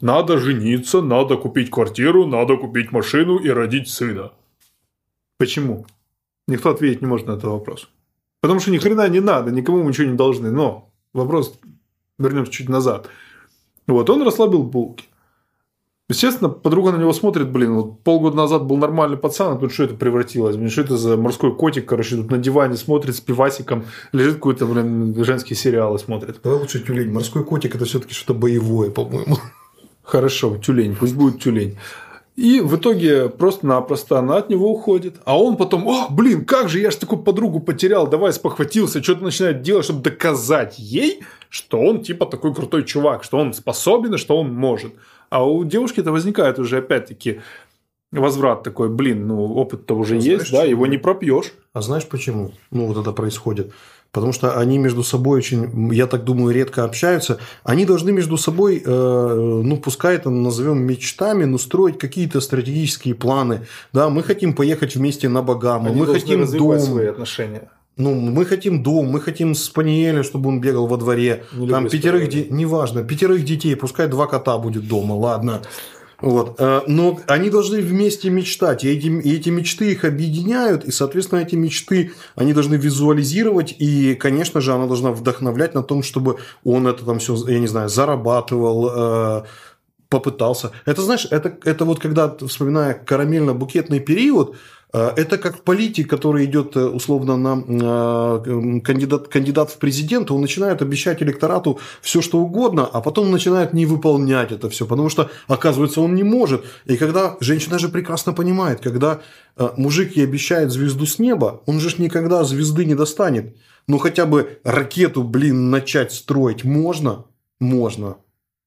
надо 0.00 0.38
жениться, 0.38 1.02
надо 1.02 1.36
купить 1.36 1.70
квартиру, 1.70 2.26
надо 2.26 2.56
купить 2.56 2.92
машину 2.92 3.38
и 3.38 3.48
родить 3.50 3.88
сына. 3.88 4.32
Почему? 5.38 5.86
Никто 6.48 6.70
ответить 6.70 7.02
не 7.02 7.06
может 7.06 7.26
на 7.26 7.32
этот 7.32 7.44
вопрос. 7.44 7.88
Потому 8.40 8.60
что 8.60 8.70
ни 8.70 8.78
хрена 8.78 9.08
не 9.08 9.20
надо, 9.20 9.50
никому 9.50 9.82
мы 9.82 9.88
ничего 9.88 10.06
не 10.06 10.16
должны. 10.16 10.50
Но 10.50 10.90
вопрос, 11.12 11.58
вернемся 12.18 12.52
чуть 12.52 12.68
назад. 12.68 13.08
Вот, 13.86 14.08
он 14.10 14.22
расслабил 14.22 14.62
булки. 14.62 15.06
Естественно, 16.14 16.48
подруга 16.48 16.92
на 16.92 16.96
него 16.96 17.12
смотрит, 17.12 17.48
блин, 17.50 17.74
вот 17.74 18.00
полгода 18.04 18.36
назад 18.36 18.66
был 18.66 18.76
нормальный 18.76 19.16
пацан, 19.16 19.56
а 19.56 19.58
тут 19.58 19.72
что 19.72 19.82
это 19.82 19.94
превратилось? 19.94 20.54
Блин, 20.54 20.70
что 20.70 20.82
это 20.82 20.96
за 20.96 21.16
морской 21.16 21.52
котик, 21.52 21.86
короче, 21.86 22.14
тут 22.14 22.30
на 22.30 22.38
диване 22.38 22.76
смотрит 22.76 23.16
с 23.16 23.20
пивасиком, 23.20 23.84
лежит 24.12 24.34
какой-то, 24.34 24.64
блин, 24.66 25.12
женский 25.24 25.56
сериал 25.56 25.96
и 25.96 25.98
смотрит. 25.98 26.38
Давай 26.44 26.60
лучше 26.60 26.78
тюлень. 26.78 27.10
Морской 27.10 27.44
котик 27.44 27.74
это 27.74 27.84
все-таки 27.84 28.14
что-то 28.14 28.38
боевое, 28.38 28.90
по-моему. 28.90 29.38
Хорошо, 30.04 30.56
тюлень, 30.58 30.94
пусть 30.94 31.16
будет 31.16 31.42
тюлень. 31.42 31.78
И 32.36 32.60
в 32.60 32.76
итоге 32.76 33.28
просто-напросто 33.28 34.18
она 34.18 34.36
от 34.36 34.50
него 34.50 34.70
уходит. 34.70 35.16
А 35.24 35.36
он 35.36 35.56
потом, 35.56 35.88
о, 35.88 36.08
блин, 36.10 36.44
как 36.44 36.68
же, 36.68 36.78
я 36.78 36.92
же 36.92 36.96
такую 36.96 37.22
подругу 37.22 37.58
потерял, 37.58 38.06
давай 38.06 38.32
спохватился, 38.32 39.02
что-то 39.02 39.24
начинает 39.24 39.62
делать, 39.62 39.84
чтобы 39.84 40.02
доказать 40.02 40.78
ей, 40.78 41.22
что 41.48 41.80
он 41.80 42.02
типа 42.02 42.26
такой 42.26 42.54
крутой 42.54 42.84
чувак, 42.84 43.24
что 43.24 43.38
он 43.38 43.52
способен 43.52 44.14
и 44.14 44.18
что 44.18 44.38
он 44.38 44.54
может. 44.54 44.92
А 45.34 45.44
у 45.44 45.64
девушки 45.64 45.98
это 45.98 46.12
возникает 46.12 46.60
уже 46.60 46.78
опять-таки 46.78 47.40
возврат 48.12 48.62
такой, 48.62 48.88
блин, 48.88 49.26
ну 49.26 49.52
опыт-то 49.54 49.96
уже 49.96 50.14
а 50.14 50.18
есть, 50.18 50.52
да, 50.52 50.62
его 50.62 50.86
не 50.86 50.96
пропьешь. 50.96 51.52
А 51.72 51.82
знаешь 51.82 52.06
почему? 52.06 52.52
Ну 52.70 52.86
вот 52.86 52.96
это 52.98 53.10
происходит. 53.10 53.72
Потому 54.12 54.32
что 54.32 54.56
они 54.56 54.78
между 54.78 55.02
собой 55.02 55.38
очень, 55.38 55.92
я 55.92 56.06
так 56.06 56.22
думаю, 56.22 56.54
редко 56.54 56.84
общаются. 56.84 57.40
Они 57.64 57.84
должны 57.84 58.12
между 58.12 58.36
собой, 58.36 58.80
э, 58.86 59.60
ну, 59.64 59.76
пускай 59.78 60.14
это 60.14 60.30
назовем 60.30 60.84
мечтами, 60.84 61.42
но 61.46 61.58
строить 61.58 61.98
какие-то 61.98 62.40
стратегические 62.40 63.16
планы. 63.16 63.66
Да, 63.92 64.10
мы 64.10 64.22
хотим 64.22 64.54
поехать 64.54 64.94
вместе 64.94 65.28
на 65.28 65.42
Багаму, 65.42 65.88
они 65.88 66.00
мы 66.00 66.06
хотим 66.06 66.46
дом. 66.46 66.78
свои 66.78 67.06
отношения. 67.06 67.70
Ну, 67.96 68.14
мы 68.14 68.44
хотим 68.44 68.82
дом, 68.82 69.06
мы 69.06 69.20
хотим 69.20 69.54
спаниеля, 69.54 70.24
чтобы 70.24 70.48
он 70.48 70.60
бегал 70.60 70.86
во 70.88 70.96
дворе. 70.96 71.44
Не 71.52 71.68
Там 71.68 71.88
пятерых 71.88 72.28
детей, 72.28 72.48
неважно, 72.50 73.04
пятерых 73.04 73.44
детей, 73.44 73.76
пускай 73.76 74.08
два 74.08 74.26
кота 74.26 74.58
будет 74.58 74.88
дома, 74.88 75.12
ладно. 75.14 75.62
Вот. 76.20 76.56
Э, 76.58 76.80
но 76.86 77.20
они 77.26 77.50
должны 77.50 77.80
вместе 77.80 78.30
мечтать, 78.30 78.82
и 78.82 78.88
эти, 78.88 79.06
и 79.06 79.36
эти 79.36 79.50
мечты 79.50 79.92
их 79.92 80.04
объединяют, 80.04 80.84
и, 80.84 80.90
соответственно, 80.90 81.40
эти 81.40 81.54
мечты 81.54 82.12
они 82.34 82.52
должны 82.52 82.76
визуализировать, 82.76 83.74
и, 83.78 84.14
конечно 84.14 84.60
же, 84.60 84.72
она 84.72 84.86
должна 84.86 85.12
вдохновлять 85.12 85.74
на 85.74 85.82
том, 85.82 86.02
чтобы 86.02 86.38
он 86.64 86.86
это 86.88 87.04
там 87.04 87.18
все, 87.18 87.36
я 87.46 87.58
не 87.58 87.66
знаю, 87.66 87.88
зарабатывал, 87.88 88.90
э, 88.90 89.44
попытался. 90.08 90.72
Это, 90.86 91.02
знаешь, 91.02 91.26
это, 91.30 91.56
это 91.64 91.84
вот 91.84 92.00
когда, 92.00 92.34
вспоминая 92.46 93.00
карамельно-букетный 93.04 94.00
период, 94.00 94.56
это 95.16 95.38
как 95.38 95.64
политик, 95.64 96.08
который 96.08 96.44
идет 96.44 96.76
э, 96.76 96.84
условно 96.84 97.36
на 97.36 97.62
э, 97.66 98.80
кандидат, 98.80 99.26
кандидат 99.26 99.70
в 99.70 99.78
президенты, 99.78 100.32
он 100.32 100.40
начинает 100.40 100.82
обещать 100.82 101.20
электорату 101.20 101.80
все, 102.00 102.22
что 102.22 102.38
угодно, 102.38 102.86
а 102.86 103.00
потом 103.00 103.32
начинает 103.32 103.72
не 103.72 103.86
выполнять 103.86 104.52
это 104.52 104.70
все, 104.70 104.86
потому 104.86 105.08
что, 105.08 105.30
оказывается, 105.48 106.00
он 106.00 106.14
не 106.14 106.22
может. 106.22 106.64
И 106.86 106.96
когда 106.96 107.36
женщина 107.40 107.78
же 107.80 107.88
прекрасно 107.88 108.32
понимает, 108.32 108.80
когда 108.80 109.20
мужик 109.76 110.16
ей 110.16 110.26
обещает 110.26 110.70
звезду 110.70 111.06
с 111.06 111.18
неба, 111.18 111.62
он 111.66 111.80
же 111.80 111.94
никогда 111.98 112.44
звезды 112.44 112.84
не 112.84 112.94
достанет. 112.94 113.56
Ну, 113.86 113.98
хотя 113.98 114.26
бы 114.26 114.60
ракету, 114.64 115.24
блин, 115.24 115.70
начать 115.70 116.12
строить 116.12 116.64
можно? 116.64 117.24
Можно. 117.60 118.16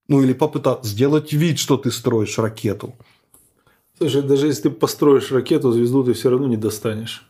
Ну, 0.08 0.22
или 0.22 0.34
попытаться 0.34 0.90
сделать 0.90 1.34
вид, 1.34 1.58
что 1.60 1.78
ты 1.78 1.92
строишь 1.92 2.38
ракету. 2.38 2.94
Слушай, 3.98 4.22
даже 4.22 4.48
если 4.48 4.64
ты 4.64 4.70
построишь 4.70 5.32
ракету, 5.32 5.72
звезду 5.72 6.04
ты 6.04 6.14
все 6.14 6.30
равно 6.30 6.48
не 6.48 6.58
достанешь. 6.58 7.28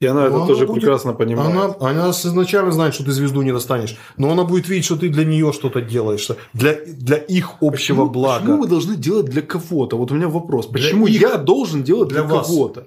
И 0.00 0.06
она 0.06 0.22
но 0.22 0.26
это 0.26 0.36
она 0.36 0.46
тоже 0.46 0.66
будет, 0.66 0.80
прекрасно 0.80 1.12
понимает. 1.12 1.50
Она, 1.50 1.76
она 1.90 2.10
изначально 2.10 2.72
знает, 2.72 2.94
что 2.94 3.04
ты 3.04 3.12
звезду 3.12 3.42
не 3.42 3.52
достанешь, 3.52 3.98
но 4.16 4.30
она 4.30 4.44
будет 4.44 4.66
видеть, 4.66 4.86
что 4.86 4.96
ты 4.96 5.10
для 5.10 5.26
нее 5.26 5.52
что-то 5.52 5.82
делаешь, 5.82 6.26
для, 6.54 6.78
для 6.86 7.16
их 7.16 7.56
общего 7.60 7.72
почему, 7.72 8.10
блага. 8.10 8.40
Почему 8.40 8.56
мы 8.56 8.66
должны 8.66 8.96
делать 8.96 9.26
для 9.26 9.42
кого-то? 9.42 9.98
Вот 9.98 10.10
у 10.10 10.14
меня 10.14 10.28
вопрос. 10.28 10.66
Почему 10.66 11.06
их, 11.06 11.20
я 11.20 11.36
должен 11.36 11.82
делать 11.82 12.08
для, 12.08 12.22
для 12.22 12.40
кого-то? 12.40 12.86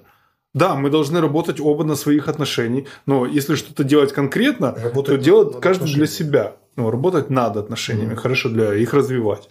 Да, 0.54 0.74
мы 0.74 0.90
должны 0.90 1.20
работать 1.20 1.60
оба 1.60 1.84
на 1.84 1.94
своих 1.94 2.28
отношениях, 2.28 2.88
но 3.06 3.26
если 3.26 3.54
что-то 3.54 3.84
делать 3.84 4.12
конкретно, 4.12 4.74
работать 4.74 5.18
то 5.18 5.24
делать 5.24 5.60
каждый 5.60 5.92
для 5.94 6.06
себя 6.06 6.56
ну, 6.76 6.90
работать 6.90 7.30
над 7.30 7.56
отношениями, 7.56 8.14
mm-hmm. 8.14 8.16
хорошо 8.16 8.48
для 8.48 8.74
их 8.74 8.92
развивать. 8.94 9.48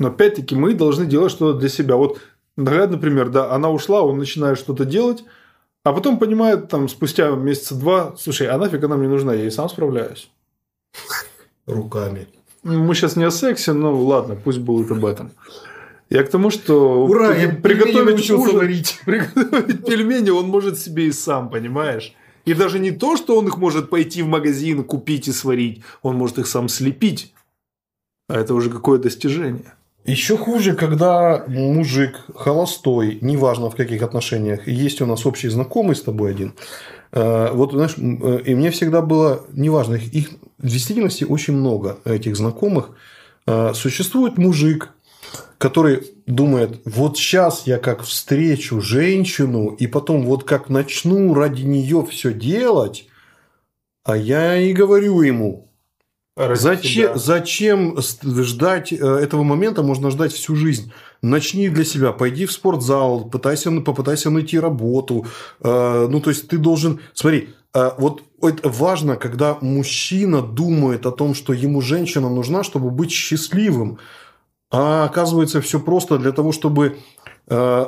Но 0.00 0.08
опять-таки 0.08 0.56
мы 0.56 0.72
должны 0.72 1.04
делать 1.04 1.30
что-то 1.30 1.58
для 1.58 1.68
себя. 1.68 1.94
Вот 1.96 2.20
наглядный 2.56 2.98
пример, 2.98 3.28
да, 3.28 3.52
она 3.52 3.70
ушла, 3.70 4.00
он 4.00 4.16
начинает 4.18 4.58
что-то 4.58 4.86
делать, 4.86 5.22
а 5.84 5.92
потом 5.92 6.18
понимает 6.18 6.68
там 6.68 6.88
спустя 6.88 7.28
месяца 7.30 7.74
два, 7.74 8.16
слушай, 8.18 8.48
а 8.48 8.56
нафиг 8.56 8.82
она 8.82 8.96
мне 8.96 9.08
нужна, 9.08 9.34
я 9.34 9.44
и 9.44 9.50
сам 9.50 9.68
справляюсь. 9.68 10.30
Руками. 11.66 12.28
Мы 12.62 12.94
сейчас 12.94 13.14
не 13.16 13.24
о 13.24 13.30
сексе, 13.30 13.74
но 13.74 13.94
ладно, 13.94 14.36
пусть 14.36 14.58
будет 14.58 14.90
об 14.90 15.04
этом. 15.04 15.32
Я 16.08 16.24
к 16.24 16.30
тому, 16.30 16.50
что 16.50 17.04
Ура, 17.04 17.34
я 17.34 17.50
приготовить 17.50 18.30
ужин, 18.30 18.56
варить. 18.56 19.00
приготовить 19.04 19.84
пельмени 19.84 20.30
он 20.30 20.46
может 20.46 20.78
себе 20.78 21.08
и 21.08 21.12
сам, 21.12 21.50
понимаешь? 21.50 22.14
И 22.46 22.54
даже 22.54 22.78
не 22.78 22.90
то, 22.90 23.16
что 23.16 23.38
он 23.38 23.48
их 23.48 23.58
может 23.58 23.90
пойти 23.90 24.22
в 24.22 24.26
магазин, 24.26 24.82
купить 24.82 25.28
и 25.28 25.32
сварить, 25.32 25.82
он 26.00 26.16
может 26.16 26.38
их 26.38 26.46
сам 26.46 26.70
слепить. 26.70 27.34
А 28.28 28.40
это 28.40 28.54
уже 28.54 28.70
какое 28.70 28.98
достижение. 28.98 29.74
Еще 30.04 30.38
хуже, 30.38 30.74
когда 30.74 31.44
мужик 31.46 32.24
холостой, 32.34 33.18
неважно 33.20 33.68
в 33.68 33.76
каких 33.76 34.02
отношениях, 34.02 34.66
есть 34.66 35.00
у 35.02 35.06
нас 35.06 35.26
общий 35.26 35.48
знакомый 35.48 35.94
с 35.94 36.02
тобой 36.02 36.30
один. 36.30 36.54
Э, 37.12 37.50
вот, 37.52 37.72
знаешь, 37.72 37.94
э, 37.98 38.40
и 38.46 38.54
мне 38.54 38.70
всегда 38.70 39.02
было, 39.02 39.44
неважно, 39.52 39.94
их 39.94 40.30
в 40.58 40.66
действительности 40.66 41.24
очень 41.24 41.54
много 41.54 41.98
этих 42.04 42.36
знакомых. 42.36 42.90
Э, 43.46 43.72
существует 43.74 44.38
мужик, 44.38 44.90
который 45.58 46.02
думает, 46.26 46.80
вот 46.86 47.18
сейчас 47.18 47.66
я 47.66 47.76
как 47.76 48.02
встречу 48.02 48.80
женщину, 48.80 49.68
и 49.68 49.86
потом 49.86 50.24
вот 50.24 50.44
как 50.44 50.70
начну 50.70 51.34
ради 51.34 51.62
нее 51.62 52.06
все 52.10 52.32
делать, 52.32 53.06
а 54.02 54.16
я 54.16 54.56
и 54.56 54.72
говорю 54.72 55.20
ему, 55.20 55.69
зачем, 56.36 57.18
зачем 57.18 57.98
ждать 57.98 58.92
э, 58.92 58.96
этого 58.96 59.42
момента, 59.42 59.82
можно 59.82 60.10
ждать 60.10 60.32
всю 60.32 60.56
жизнь. 60.56 60.92
Начни 61.22 61.68
для 61.68 61.84
себя, 61.84 62.12
пойди 62.12 62.46
в 62.46 62.52
спортзал, 62.52 63.24
пытайся, 63.24 63.70
попытайся 63.80 64.30
найти 64.30 64.58
работу. 64.58 65.26
Э, 65.60 66.06
ну, 66.08 66.20
то 66.20 66.30
есть, 66.30 66.48
ты 66.48 66.58
должен... 66.58 67.00
Смотри, 67.14 67.50
э, 67.74 67.90
вот 67.98 68.22
это 68.42 68.68
важно, 68.68 69.16
когда 69.16 69.58
мужчина 69.60 70.40
думает 70.40 71.06
о 71.06 71.10
том, 71.10 71.34
что 71.34 71.52
ему 71.52 71.80
женщина 71.80 72.30
нужна, 72.30 72.62
чтобы 72.62 72.90
быть 72.90 73.10
счастливым. 73.10 73.98
А 74.70 75.04
оказывается, 75.04 75.60
все 75.60 75.80
просто 75.80 76.18
для 76.18 76.32
того, 76.32 76.52
чтобы 76.52 76.98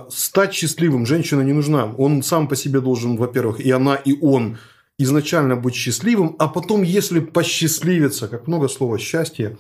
стать 0.09 0.53
счастливым, 0.55 1.07
женщина 1.07 1.43
не 1.43 1.53
нужна. 1.53 1.95
Он 1.97 2.25
сам 2.25 2.49
по 2.49 2.57
себе 2.57 2.81
должен, 2.81 3.17
во-первых, 3.17 3.61
и 3.61 3.71
она, 3.71 3.95
и 3.95 4.19
он 4.21 4.59
изначально 4.99 5.57
быть 5.57 5.75
счастливым, 5.75 6.37
а 6.39 6.49
потом, 6.49 6.83
если 6.83 7.21
посчастливится, 7.21 8.29
как 8.29 8.47
много 8.47 8.69
слова 8.69 8.99
счастье. 8.99 9.59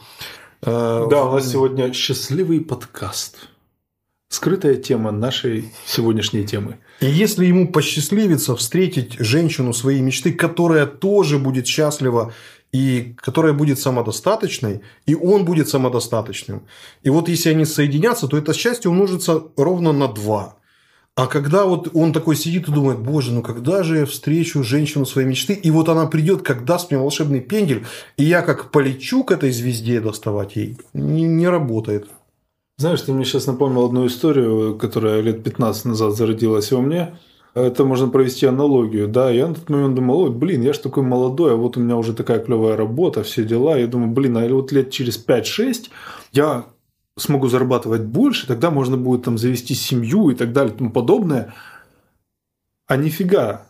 Э, 0.63 1.07
да, 1.11 1.25
у 1.25 1.33
нас 1.33 1.51
сегодня 1.51 1.93
счастливый 1.93 2.61
подкаст. 2.61 3.49
Скрытая 4.29 4.77
тема 4.77 5.11
нашей 5.11 5.73
сегодняшней 5.85 6.47
темы. 6.47 6.79
И 7.01 7.07
если 7.07 7.45
ему 7.45 7.71
посчастливится 7.71 8.57
встретить 8.57 9.15
женщину 9.19 9.75
своей 9.75 10.01
мечты, 10.01 10.33
которая 10.33 10.87
тоже 10.87 11.39
будет 11.39 11.67
счастлива 11.67 12.33
и 12.73 13.15
которая 13.19 13.53
будет 13.53 13.79
самодостаточной, 13.79 14.81
и 15.05 15.15
он 15.15 15.45
будет 15.45 15.69
самодостаточным. 15.69 16.67
И 17.03 17.11
вот 17.11 17.29
если 17.29 17.51
они 17.51 17.67
соединятся, 17.67 18.27
то 18.27 18.39
это 18.39 18.55
счастье 18.55 18.91
умножится 18.91 19.43
ровно 19.57 19.93
на 19.93 20.09
два. 20.09 20.57
А 21.15 21.27
когда 21.27 21.67
вот 21.67 21.91
он 21.93 22.15
такой 22.15 22.37
сидит 22.37 22.69
и 22.69 22.73
думает, 22.73 22.99
боже, 22.99 23.33
ну 23.33 23.43
когда 23.43 23.83
же 23.83 23.99
я 23.99 24.07
встречу 24.07 24.63
женщину 24.63 25.05
своей 25.05 25.29
мечты, 25.29 25.53
и 25.53 25.71
вот 25.71 25.91
она 25.91 26.07
придет, 26.07 26.41
как 26.41 26.65
даст 26.65 26.91
мне 26.91 26.99
волшебный 26.99 27.41
пендель, 27.41 27.85
и 28.17 28.25
я 28.25 28.41
как 28.41 28.71
полечу 28.71 29.23
к 29.23 29.31
этой 29.31 29.51
звезде 29.51 30.01
доставать 30.01 30.57
ей, 30.57 30.79
не, 30.95 31.25
не 31.25 31.47
работает. 31.49 32.09
Знаешь, 32.79 33.03
ты 33.03 33.13
мне 33.13 33.27
сейчас 33.27 33.47
напомнил 33.47 33.85
одну 33.85 34.07
историю, 34.07 34.79
которая 34.79 35.21
лет 35.21 35.45
15 35.45 35.85
назад 35.85 36.17
зародилась 36.17 36.73
во 36.73 36.81
мне. 36.81 37.19
Это 37.55 37.85
можно 37.85 38.09
провести 38.09 38.47
аналогию, 38.47 39.07
да, 39.07 39.31
я 39.31 39.49
на 39.49 39.55
тот 39.55 39.69
момент 39.69 39.95
думал, 39.95 40.21
ой, 40.21 40.31
блин, 40.31 40.63
я 40.63 40.73
же 40.73 40.81
такой 40.81 41.03
молодой, 41.03 41.53
а 41.53 41.57
вот 41.57 41.77
у 41.77 41.81
меня 41.81 41.99
уже 41.99 42.15
такая 42.15 42.39
клевая 42.39 42.79
работа, 42.79 43.23
все 43.23 43.45
дела, 43.45 43.77
я 43.77 43.87
думаю, 43.87 44.11
блин, 44.11 44.39
а 44.39 44.49
вот 44.49 44.73
лет 44.73 44.91
через 44.91 45.23
5-6 45.23 45.91
я 46.33 46.65
смогу 47.23 47.49
зарабатывать 47.49 48.03
больше, 48.03 48.47
тогда 48.47 48.71
можно 48.71 48.97
будет 48.97 49.25
там 49.25 49.39
завести 49.39 49.75
семью 49.75 50.31
и 50.31 50.35
так 50.35 50.53
далее 50.53 50.75
и 50.75 50.79
тому 50.79 50.91
подобное. 50.91 51.55
А 52.87 52.97
нифига. 52.97 53.67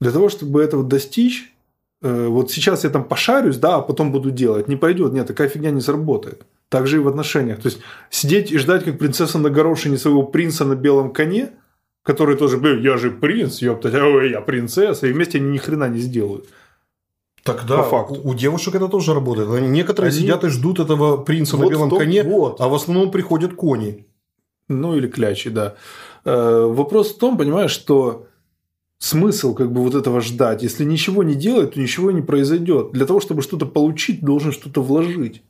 Для 0.00 0.10
того, 0.10 0.28
чтобы 0.28 0.62
этого 0.62 0.84
достичь, 0.84 1.54
э, 2.02 2.26
вот 2.26 2.50
сейчас 2.50 2.84
я 2.84 2.90
там 2.90 3.04
пошарюсь, 3.04 3.56
да, 3.56 3.76
а 3.76 3.80
потом 3.82 4.12
буду 4.12 4.30
делать, 4.30 4.68
не 4.68 4.76
пойдет, 4.76 5.12
нет, 5.12 5.26
такая 5.26 5.48
фигня 5.48 5.70
не 5.70 5.80
сработает. 5.80 6.44
Так 6.68 6.86
же 6.86 6.96
и 6.96 7.00
в 7.00 7.08
отношениях. 7.08 7.60
То 7.60 7.68
есть 7.68 7.78
сидеть 8.10 8.52
и 8.52 8.58
ждать, 8.58 8.84
как 8.84 8.98
принцесса 8.98 9.38
на 9.38 9.50
горошине 9.50 9.96
своего 9.96 10.22
принца 10.22 10.64
на 10.64 10.74
белом 10.74 11.12
коне– 11.12 11.50
которые 12.06 12.36
тоже, 12.36 12.60
я 12.82 12.96
же 12.96 13.10
принц, 13.10 13.60
ёптать, 13.60 13.94
ой, 13.94 14.30
я 14.30 14.40
принцесса, 14.40 15.08
и 15.08 15.12
вместе 15.12 15.38
они 15.38 15.48
ни 15.48 15.58
хрена 15.58 15.88
не 15.88 15.98
сделают. 15.98 16.46
Тогда 17.46 17.78
По 17.78 17.82
факту. 17.84 18.20
У, 18.22 18.30
у 18.30 18.34
девушек 18.34 18.74
это 18.74 18.88
тоже 18.88 19.14
работает. 19.14 19.48
Они, 19.50 19.68
некоторые 19.68 20.10
они... 20.10 20.20
сидят 20.20 20.44
и 20.44 20.48
ждут 20.48 20.80
этого 20.80 21.16
принца 21.16 21.56
вот 21.56 21.66
на 21.66 21.70
белом 21.70 21.90
коне, 21.90 22.24
вот. 22.24 22.60
а 22.60 22.68
в 22.68 22.74
основном 22.74 23.10
приходят 23.10 23.54
кони. 23.54 24.06
Ну 24.68 24.96
или 24.96 25.06
клячи, 25.06 25.48
да. 25.48 25.76
Э, 26.24 26.66
вопрос 26.68 27.14
в 27.14 27.18
том, 27.18 27.38
понимаешь, 27.38 27.70
что 27.70 28.26
смысл 28.98 29.54
как 29.54 29.70
бы 29.72 29.80
вот 29.80 29.94
этого 29.94 30.20
ждать. 30.20 30.62
Если 30.62 30.84
ничего 30.84 31.22
не 31.22 31.34
делать, 31.34 31.74
то 31.74 31.80
ничего 31.80 32.10
не 32.10 32.22
произойдет. 32.22 32.90
Для 32.92 33.06
того, 33.06 33.20
чтобы 33.20 33.42
что-то 33.42 33.66
получить, 33.66 34.24
должен 34.24 34.52
что-то 34.52 34.82
вложить. 34.82 35.42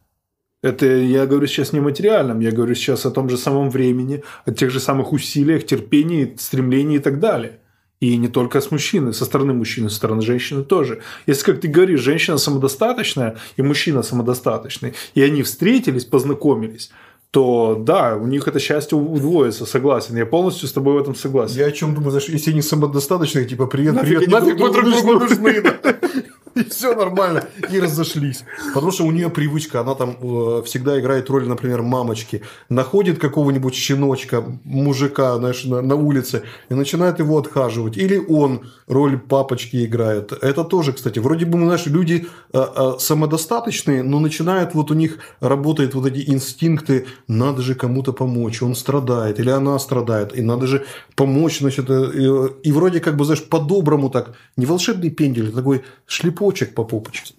Это 0.63 0.87
я 0.87 1.27
говорю 1.27 1.47
сейчас 1.47 1.73
не 1.73 1.81
материальном, 1.81 2.41
я 2.41 2.51
говорю 2.51 2.75
сейчас 2.75 3.07
о 3.07 3.11
том 3.11 3.29
же 3.29 3.37
самом 3.37 3.71
времени, 3.71 4.23
о 4.45 4.53
тех 4.53 4.71
же 4.71 4.81
самых 4.81 5.13
усилиях, 5.13 5.65
терпении, 5.65 6.35
стремлении 6.39 6.97
и 6.97 7.01
так 7.01 7.21
далее. 7.21 7.61
И 8.01 8.17
не 8.17 8.29
только 8.29 8.61
с 8.61 8.71
мужчины, 8.71 9.13
со 9.13 9.25
стороны 9.25 9.55
мужчины, 9.55 9.89
со 9.89 9.97
стороны 9.97 10.21
женщины 10.21 10.63
тоже. 10.63 11.01
Если, 11.27 11.45
как 11.45 11.61
ты 11.61 11.69
говоришь, 11.69 12.01
женщина 12.01 12.37
самодостаточная 12.37 13.37
и 13.57 13.63
мужчина 13.63 14.03
самодостаточный, 14.03 14.95
и 15.15 15.23
они 15.23 15.43
встретились, 15.43 16.05
познакомились, 16.05 16.91
то 17.31 17.75
да, 17.79 18.17
у 18.17 18.27
них 18.27 18.47
это 18.49 18.59
счастье 18.61 18.99
удвоится, 18.99 19.67
согласен. 19.67 20.17
Я 20.17 20.27
полностью 20.27 20.69
с 20.69 20.73
тобой 20.73 20.95
в 20.95 20.99
этом 20.99 21.15
согласен. 21.15 21.59
Я 21.59 21.67
о 21.67 21.73
чем 21.73 21.95
думаю, 21.95 22.11
знаешь, 22.11 22.29
если 22.29 22.51
они 22.51 22.63
самодостаточные, 22.63 23.47
типа 23.47 23.67
привет, 23.67 23.95
нафиг, 23.95 24.19
привет, 24.19 24.31
нафиг 24.31 24.57
друг, 24.57 24.73
друг 24.73 24.85
другу 24.85 25.13
нужны. 25.21 25.63
И 26.57 26.65
все 26.65 26.95
нормально. 26.95 27.45
И 27.71 27.79
разошлись. 27.79 28.45
Потому 28.75 28.91
что 28.91 29.05
у 29.05 29.11
нее 29.11 29.29
привычка, 29.29 29.81
она 29.81 29.95
там 29.95 30.17
э, 30.21 30.63
всегда 30.65 30.99
играет 30.99 31.29
роль, 31.29 31.47
например, 31.47 31.83
мамочки. 31.83 32.43
Находит 32.71 33.19
какого-нибудь 33.19 33.75
щеночка, 33.75 34.43
мужика, 34.65 35.37
знаешь, 35.37 35.65
на, 35.65 35.83
на 35.83 35.97
улице 35.97 36.45
и 36.71 36.75
начинает 36.75 37.19
его 37.19 37.37
отхаживать. 37.37 37.99
Или 37.99 38.17
он 38.17 38.63
роль 38.87 39.19
папочки 39.19 39.85
играет. 39.85 40.33
Это 40.33 40.65
тоже, 40.65 40.95
кстати, 40.95 41.19
вроде 41.19 41.45
бы, 41.45 41.59
знаешь, 41.59 41.85
люди 41.87 42.27
э, 42.55 42.67
э, 42.77 42.93
самодостаточные, 42.99 44.03
но 44.03 44.19
начинают 44.19 44.75
вот 44.75 44.91
у 44.91 44.95
них 44.95 45.19
работают 45.41 45.95
вот 45.95 46.07
эти 46.07 46.31
инстинкты, 46.31 47.07
надо 47.29 47.61
же 47.61 47.75
кому-то 47.75 48.15
помочь, 48.15 48.63
он 48.63 48.75
страдает, 48.75 49.41
или 49.41 49.51
она 49.51 49.79
страдает, 49.79 50.39
и 50.39 50.41
надо 50.41 50.67
же 50.67 50.87
помочь, 51.17 51.59
значит, 51.59 51.91
и, 51.91 52.69
и 52.69 52.73
вроде 52.73 53.01
как 53.01 53.17
бы, 53.17 53.27
знаешь, 53.27 53.45
по-доброму 53.45 54.09
так, 54.09 54.35
не 54.57 54.65
волшебный 54.65 55.11
пендель, 55.11 55.51
а 55.51 55.53
такой 55.53 55.83
шлепок 56.07 56.46
почек 56.47 56.75
по 56.75 56.85
попочке. 56.85 57.35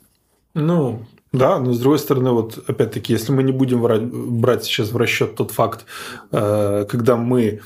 Ну, 0.54 1.06
да, 1.32 1.60
но 1.60 1.72
с 1.72 1.80
другой 1.80 2.00
стороны, 2.00 2.32
вот 2.32 2.62
опять-таки, 2.68 3.14
если 3.14 3.32
мы 3.32 3.42
не 3.42 3.54
будем 3.54 3.82
брать, 4.42 4.66
сейчас 4.66 4.92
в 4.92 4.98
расчет 4.98 5.36
тот 5.36 5.52
факт, 5.52 5.86
э, 6.32 6.86
когда 6.90 7.16
мы 7.16 7.62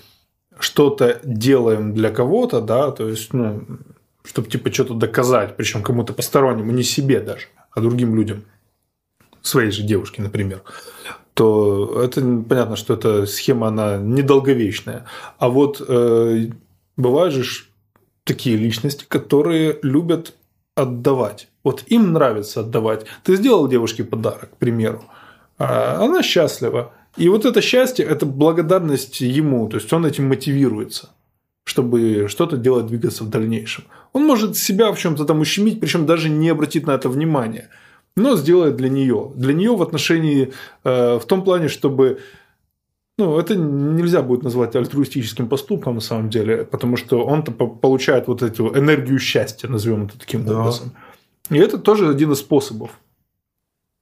что-то 0.59 1.19
делаем 1.23 1.95
для 1.95 2.11
кого-то, 2.11 2.61
да, 2.61 2.91
то 2.91 3.09
есть, 3.09 3.33
ну, 3.33 3.63
чтобы 4.23 4.49
типа 4.49 4.71
что-то 4.71 4.93
доказать, 4.93 5.57
причем 5.57 5.81
кому-то 5.81 6.13
постороннему, 6.13 6.71
не 6.71 6.83
себе 6.83 7.19
даже, 7.19 7.47
а 7.71 7.81
другим 7.81 8.15
людям, 8.15 8.43
своей 9.41 9.71
же 9.71 9.81
девушке, 9.81 10.21
например, 10.21 10.61
то 11.33 12.03
это 12.03 12.21
понятно, 12.21 12.75
что 12.75 12.93
эта 12.93 13.25
схема 13.25 13.69
она 13.69 13.97
недолговечная. 13.97 15.05
А 15.39 15.49
вот 15.49 15.81
э, 15.87 16.49
бывают 16.97 17.33
же 17.33 17.63
такие 18.25 18.57
личности, 18.57 19.05
которые 19.07 19.79
любят 19.81 20.35
отдавать. 20.81 21.47
Вот 21.63 21.83
им 21.87 22.13
нравится 22.13 22.61
отдавать. 22.61 23.05
Ты 23.23 23.35
сделал 23.35 23.67
девушке 23.67 24.03
подарок, 24.03 24.51
к 24.51 24.57
примеру. 24.57 25.03
А 25.57 26.03
она 26.03 26.23
счастлива. 26.23 26.93
И 27.17 27.29
вот 27.29 27.45
это 27.45 27.61
счастье– 27.61 28.05
это 28.09 28.25
благодарность 28.25 29.21
ему. 29.21 29.67
То 29.69 29.77
есть 29.77 29.91
он 29.93 30.05
этим 30.05 30.27
мотивируется 30.27 31.09
чтобы 31.63 32.27
что-то 32.27 32.57
делать, 32.57 32.87
двигаться 32.87 33.23
в 33.23 33.29
дальнейшем. 33.29 33.85
Он 34.13 34.25
может 34.25 34.57
себя 34.57 34.91
в 34.91 34.97
чем-то 34.97 35.25
там 35.25 35.39
ущемить, 35.39 35.79
причем 35.79 36.05
даже 36.05 36.29
не 36.29 36.49
обратить 36.49 36.87
на 36.87 36.91
это 36.91 37.07
внимания, 37.07 37.69
но 38.15 38.35
сделает 38.35 38.75
для 38.75 38.89
нее. 38.89 39.31
Для 39.35 39.53
нее 39.53 39.75
в 39.75 39.81
отношении, 39.81 40.51
э, 40.83 41.19
в 41.19 41.25
том 41.25 41.43
плане, 41.43 41.69
чтобы 41.69 42.19
ну, 43.21 43.39
это 43.39 43.55
нельзя 43.55 44.21
будет 44.21 44.43
назвать 44.43 44.75
альтруистическим 44.75 45.47
поступком 45.47 45.95
на 45.95 46.01
самом 46.01 46.29
деле, 46.29 46.65
потому 46.65 46.97
что 46.97 47.23
он-то 47.23 47.51
получает 47.51 48.27
вот 48.27 48.41
эту 48.41 48.75
энергию 48.77 49.19
счастья, 49.19 49.67
назовем 49.67 50.05
это 50.05 50.17
таким 50.17 50.43
да. 50.45 50.59
образом. 50.59 50.93
И 51.49 51.57
это 51.57 51.77
тоже 51.77 52.09
один 52.09 52.31
из 52.31 52.39
способов. 52.39 52.91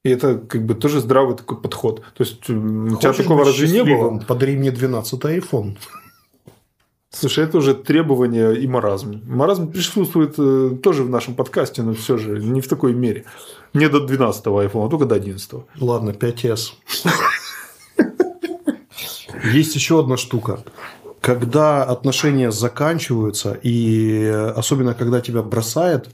И 0.05 0.09
это 0.09 0.37
как 0.37 0.65
бы 0.65 0.75
тоже 0.75 1.01
здравый 1.01 1.35
такой 1.35 1.59
подход. 1.59 2.01
То 2.15 2.23
есть 2.23 2.45
Хочешь 2.45 2.93
у 2.93 2.97
тебя 2.97 3.13
такого 3.13 3.43
разве 3.43 3.69
не 3.69 3.83
было? 3.83 4.19
Подари 4.19 4.55
мне 4.55 4.71
12 4.71 5.19
iPhone. 5.21 5.77
Слушай, 7.11 7.45
это 7.45 7.57
уже 7.57 7.73
требование 7.73 8.55
и 8.55 8.67
маразм. 8.67 9.21
Маразм 9.25 9.71
присутствует 9.71 10.35
э, 10.37 10.77
тоже 10.81 11.03
в 11.03 11.09
нашем 11.09 11.33
подкасте, 11.33 11.81
но 11.81 11.93
все 11.93 12.17
же 12.17 12.39
не 12.39 12.61
в 12.61 12.67
такой 12.67 12.93
мере. 12.93 13.25
Не 13.73 13.89
до 13.89 13.99
12 13.99 14.45
iPhone, 14.45 14.85
а 14.85 14.89
только 14.89 15.05
до 15.05 15.15
11. 15.15 15.51
Ладно, 15.79 16.11
5S. 16.11 16.73
Есть 19.43 19.75
еще 19.75 19.99
одна 19.99 20.17
штука. 20.17 20.61
Когда 21.21 21.83
отношения 21.83 22.51
заканчиваются, 22.51 23.57
и 23.61 24.25
особенно 24.55 24.93
когда 24.93 25.21
тебя 25.21 25.41
бросает 25.41 26.09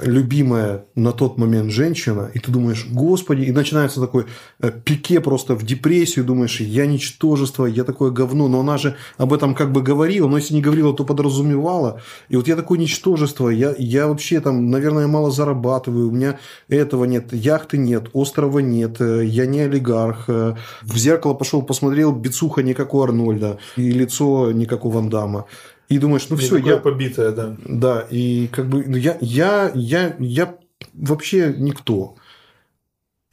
любимая 0.00 0.84
на 0.94 1.12
тот 1.12 1.38
момент 1.38 1.70
женщина, 1.70 2.30
и 2.32 2.38
ты 2.38 2.50
думаешь, 2.50 2.86
господи, 2.90 3.42
и 3.42 3.52
начинается 3.52 4.00
такой 4.00 4.26
э, 4.60 4.70
пике 4.70 5.20
просто 5.20 5.54
в 5.54 5.62
депрессию, 5.64 6.24
думаешь, 6.24 6.60
я 6.60 6.86
ничтожество, 6.86 7.66
я 7.66 7.84
такое 7.84 8.10
говно, 8.10 8.48
но 8.48 8.60
она 8.60 8.78
же 8.78 8.96
об 9.18 9.32
этом 9.32 9.54
как 9.54 9.72
бы 9.72 9.82
говорила, 9.82 10.28
но 10.28 10.38
если 10.38 10.54
не 10.54 10.62
говорила, 10.62 10.94
то 10.94 11.04
подразумевала, 11.04 12.00
и 12.28 12.36
вот 12.36 12.48
я 12.48 12.56
такое 12.56 12.78
ничтожество, 12.78 13.48
я, 13.48 13.74
я 13.78 14.08
вообще 14.08 14.40
там, 14.40 14.70
наверное, 14.70 15.06
мало 15.06 15.30
зарабатываю, 15.30 16.08
у 16.08 16.12
меня 16.12 16.38
этого 16.68 17.04
нет, 17.04 17.32
яхты 17.32 17.76
нет, 17.76 18.08
острова 18.12 18.60
нет, 18.60 19.00
э, 19.00 19.24
я 19.26 19.46
не 19.46 19.60
олигарх, 19.60 20.24
э, 20.28 20.56
в 20.82 20.96
зеркало 20.96 21.34
пошел, 21.34 21.62
посмотрел, 21.62 22.12
бицуха 22.12 22.62
не 22.62 22.74
как 22.74 22.94
у 22.94 23.02
Арнольда, 23.02 23.58
и 23.76 23.90
лицо 23.90 24.52
не 24.52 24.66
как 24.66 24.84
у 24.84 24.90
Ван 24.90 25.08
Дамма. 25.08 25.46
И 25.88 25.98
думаешь, 25.98 26.26
ну 26.30 26.36
все, 26.36 26.56
я 26.56 26.78
побитая, 26.78 27.32
да. 27.32 27.56
Да, 27.64 28.06
и 28.10 28.48
как 28.48 28.68
бы 28.68 28.84
ну, 28.86 28.96
я, 28.96 29.18
я, 29.20 29.70
я, 29.74 30.16
я 30.18 30.56
вообще 30.94 31.54
никто. 31.56 32.16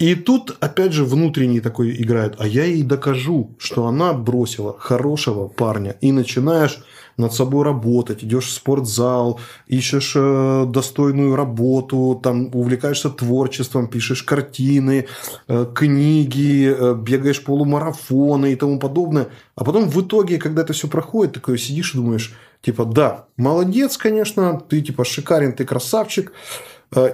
И 0.02 0.16
тут, 0.16 0.58
опять 0.60 0.94
же, 0.94 1.06
внутренний 1.06 1.60
такой 1.60 1.92
играет. 2.02 2.34
А 2.40 2.48
я 2.48 2.66
ей 2.66 2.82
докажу, 2.82 3.52
что 3.60 3.86
она 3.86 4.14
бросила 4.14 4.76
хорошего 4.80 5.48
парня. 5.48 5.96
И 6.02 6.12
начинаешь 6.12 6.80
над 7.18 7.34
собой 7.34 7.66
работать, 7.66 8.24
идешь 8.24 8.48
в 8.48 8.52
спортзал, 8.52 9.40
ищешь 9.68 10.14
э, 10.16 10.66
достойную 10.68 11.36
работу, 11.36 12.20
там 12.24 12.50
увлекаешься 12.52 13.12
творчеством, 13.12 13.88
пишешь 13.88 14.24
картины, 14.24 15.06
э, 15.48 15.68
книги, 15.76 16.76
э, 16.76 16.96
бегаешь 16.96 17.44
полумарафоны 17.44 18.54
и 18.54 18.56
тому 18.56 18.80
подобное. 18.80 19.28
А 19.56 19.64
потом 19.64 19.88
в 19.88 20.02
итоге, 20.02 20.40
когда 20.40 20.64
это 20.64 20.74
все 20.74 20.88
проходит, 20.88 21.36
такой 21.36 21.60
сидишь 21.60 21.94
и 21.94 21.98
думаешь, 21.98 22.34
типа, 22.64 22.86
да, 22.86 23.26
молодец, 23.38 23.98
конечно, 23.98 24.60
ты 24.68 24.82
типа 24.82 25.06
шикарен, 25.06 25.54
ты 25.54 25.64
красавчик, 25.64 26.32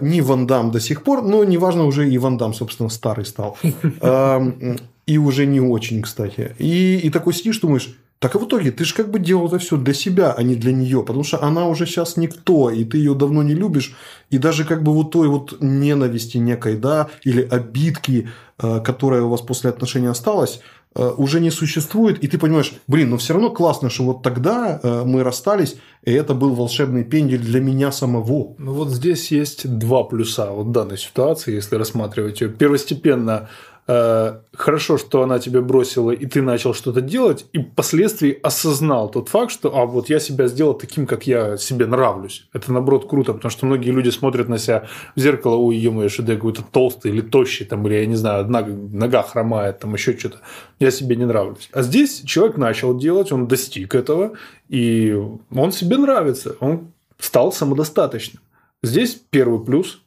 не 0.01 0.21
Ван 0.21 0.47
Дам 0.47 0.71
до 0.71 0.79
сих 0.79 1.03
пор, 1.03 1.21
но 1.21 1.43
неважно, 1.43 1.85
уже 1.85 2.09
и 2.09 2.17
Ван 2.17 2.37
Дам, 2.37 2.53
собственно, 2.53 2.89
старый 2.89 3.25
стал. 3.25 3.57
Эм, 4.01 4.77
и 5.05 5.17
уже 5.17 5.45
не 5.45 5.61
очень, 5.61 6.01
кстати. 6.01 6.55
И, 6.59 6.97
и 6.97 7.09
такой 7.09 7.33
сидишь, 7.33 7.59
думаешь, 7.59 7.95
так 8.19 8.33
и 8.33 8.39
в 8.39 8.45
итоге 8.45 8.71
ты 8.71 8.83
же 8.83 8.95
как 8.95 9.11
бы 9.11 9.19
делал 9.19 9.47
это 9.47 9.59
все 9.59 9.77
для 9.77 9.93
себя, 9.93 10.33
а 10.33 10.41
не 10.41 10.55
для 10.55 10.73
нее, 10.73 11.03
потому 11.03 11.23
что 11.23 11.43
она 11.43 11.67
уже 11.67 11.85
сейчас 11.85 12.17
никто, 12.17 12.71
и 12.71 12.83
ты 12.83 12.97
ее 12.97 13.13
давно 13.13 13.43
не 13.43 13.53
любишь, 13.53 13.95
и 14.31 14.39
даже 14.39 14.65
как 14.65 14.81
бы 14.81 14.91
вот 14.91 15.11
той 15.11 15.27
вот 15.27 15.57
ненависти 15.61 16.37
некой, 16.37 16.77
да, 16.77 17.09
или 17.23 17.43
обидки, 17.43 18.29
э, 18.57 18.81
которая 18.83 19.21
у 19.21 19.29
вас 19.29 19.41
после 19.41 19.69
отношений 19.69 20.07
осталась, 20.07 20.61
э, 20.61 20.86
уже 21.17 21.39
не 21.39 21.51
существует, 21.51 22.23
и 22.23 22.27
ты 22.27 22.37
понимаешь, 22.37 22.73
блин, 22.87 23.11
но 23.11 23.17
все 23.17 23.33
равно 23.33 23.49
классно, 23.49 23.89
что 23.89 24.03
вот 24.03 24.23
тогда 24.23 24.79
э, 24.81 25.03
мы 25.05 25.23
расстались, 25.23 25.75
и 26.03 26.11
это 26.11 26.33
был 26.33 26.55
волшебный 26.55 27.03
пендель 27.03 27.41
для 27.41 27.59
меня 27.59 27.91
самого. 27.91 28.55
Ну 28.57 28.73
вот 28.73 28.89
здесь 28.89 29.31
есть 29.31 29.67
два 29.77 30.03
плюса 30.03 30.51
вот 30.51 30.71
данной 30.71 30.97
ситуации, 30.97 31.55
если 31.55 31.75
рассматривать 31.75 32.41
ее. 32.41 32.49
Первостепенно 32.49 33.49
Э, 33.76 33.76
хорошо, 33.87 34.97
что 34.97 35.23
она 35.23 35.39
тебя 35.39 35.61
бросила, 35.61 36.11
и 36.11 36.25
ты 36.25 36.41
начал 36.41 36.73
что-то 36.73 36.99
делать, 36.99 37.45
и 37.53 37.59
впоследствии 37.59 38.37
осознал 38.43 39.09
тот 39.09 39.29
факт, 39.29 39.51
что 39.51 39.73
а 39.77 39.85
вот 39.85 40.09
я 40.09 40.19
себя 40.19 40.47
сделал 40.47 40.73
таким, 40.73 41.07
как 41.07 41.25
я 41.25 41.55
себе 41.55 41.85
нравлюсь. 41.85 42.49
Это 42.53 42.73
наоборот 42.73 43.09
круто, 43.09 43.33
потому 43.33 43.49
что 43.49 43.65
многие 43.65 43.91
люди 43.91 44.09
смотрят 44.09 44.49
на 44.49 44.57
себя 44.57 44.87
в 45.15 45.19
зеркало, 45.19 45.55
ой, 45.55 45.77
ё 45.77 46.03
я 46.03 46.09
какой-то 46.09 46.63
толстый 46.63 47.11
или 47.11 47.21
тощий, 47.21 47.65
там, 47.65 47.87
или 47.87 47.95
я 47.95 48.05
не 48.05 48.15
знаю, 48.15 48.41
одна 48.41 48.61
нога 48.61 49.23
хромает, 49.23 49.79
там 49.79 49.93
еще 49.93 50.17
что-то. 50.17 50.39
Я 50.79 50.91
себе 50.91 51.15
не 51.15 51.25
нравлюсь. 51.25 51.69
А 51.71 51.81
здесь 51.81 52.21
человек 52.25 52.57
начал 52.57 52.97
делать, 52.97 53.31
он 53.31 53.47
достиг 53.47 53.95
этого, 53.95 54.33
и 54.67 55.17
он 55.49 55.71
себе 55.71 55.97
нравится, 55.97 56.57
он 56.59 56.91
стал 57.19 57.53
самодостаточным. 57.53 58.41
Здесь 58.83 59.21
первый 59.29 59.63
плюс– 59.63 60.01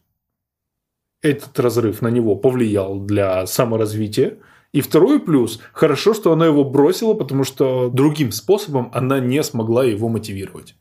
этот 1.22 1.58
разрыв 1.58 2.02
на 2.02 2.08
него 2.08 2.36
повлиял 2.36 2.98
для 2.98 3.46
саморазвития, 3.46 4.38
И 4.72 4.82
второй 4.82 5.18
плюс, 5.18 5.58
хорошо, 5.72 6.14
что 6.14 6.32
она 6.32 6.46
его 6.46 6.64
бросила, 6.64 7.14
потому 7.14 7.42
что 7.42 7.88
другим 7.88 8.30
способом 8.30 8.90
она 8.94 9.18
не 9.18 9.42
смогла 9.42 9.84
его 9.84 10.08
мотивировать. 10.08 10.76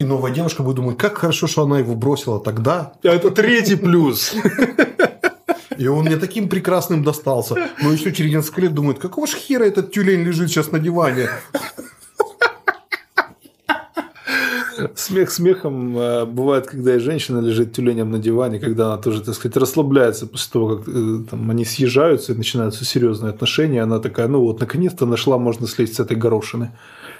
И 0.00 0.04
новая 0.04 0.32
девушка 0.32 0.62
будет 0.62 0.76
думать, 0.76 0.98
как 0.98 1.16
хорошо, 1.16 1.46
что 1.46 1.62
она 1.62 1.78
его 1.78 1.94
бросила 1.94 2.40
тогда. 2.40 2.94
А 3.04 3.08
это 3.08 3.30
третий 3.30 3.76
плюс. 3.76 4.34
И 5.78 5.86
он 5.86 6.06
мне 6.06 6.16
таким 6.16 6.48
прекрасным 6.48 7.04
достался. 7.04 7.54
Но 7.80 7.92
еще 7.92 8.12
через 8.12 8.32
несколько 8.32 8.62
лет 8.62 8.74
думает, 8.74 8.98
какого 8.98 9.26
ж 9.26 9.34
хера 9.34 9.64
этот 9.64 9.92
тюлень 9.92 10.22
лежит 10.22 10.48
сейчас 10.48 10.72
на 10.72 10.78
диване? 10.78 11.28
Смех 14.94 15.30
смехом 15.30 15.98
э, 15.98 16.24
бывает, 16.26 16.66
когда 16.66 16.96
и 16.96 16.98
женщина 16.98 17.40
лежит 17.40 17.72
тюленем 17.72 18.10
на 18.10 18.18
диване, 18.18 18.58
когда 18.58 18.86
она 18.86 18.98
тоже, 18.98 19.22
так 19.22 19.34
сказать, 19.34 19.56
расслабляется 19.56 20.26
после 20.26 20.52
того, 20.52 20.76
как 20.76 20.88
э, 20.88 21.18
там, 21.30 21.50
они 21.50 21.64
съезжаются 21.64 22.32
и 22.32 22.36
начинаются 22.36 22.84
серьезные 22.84 23.30
отношения. 23.30 23.82
Она 23.82 23.98
такая, 23.98 24.28
ну 24.28 24.40
вот, 24.40 24.60
наконец-то 24.60 25.06
нашла, 25.06 25.38
можно 25.38 25.66
слезть 25.66 25.96
с 25.96 26.00
этой 26.00 26.16
горошины. 26.16 26.72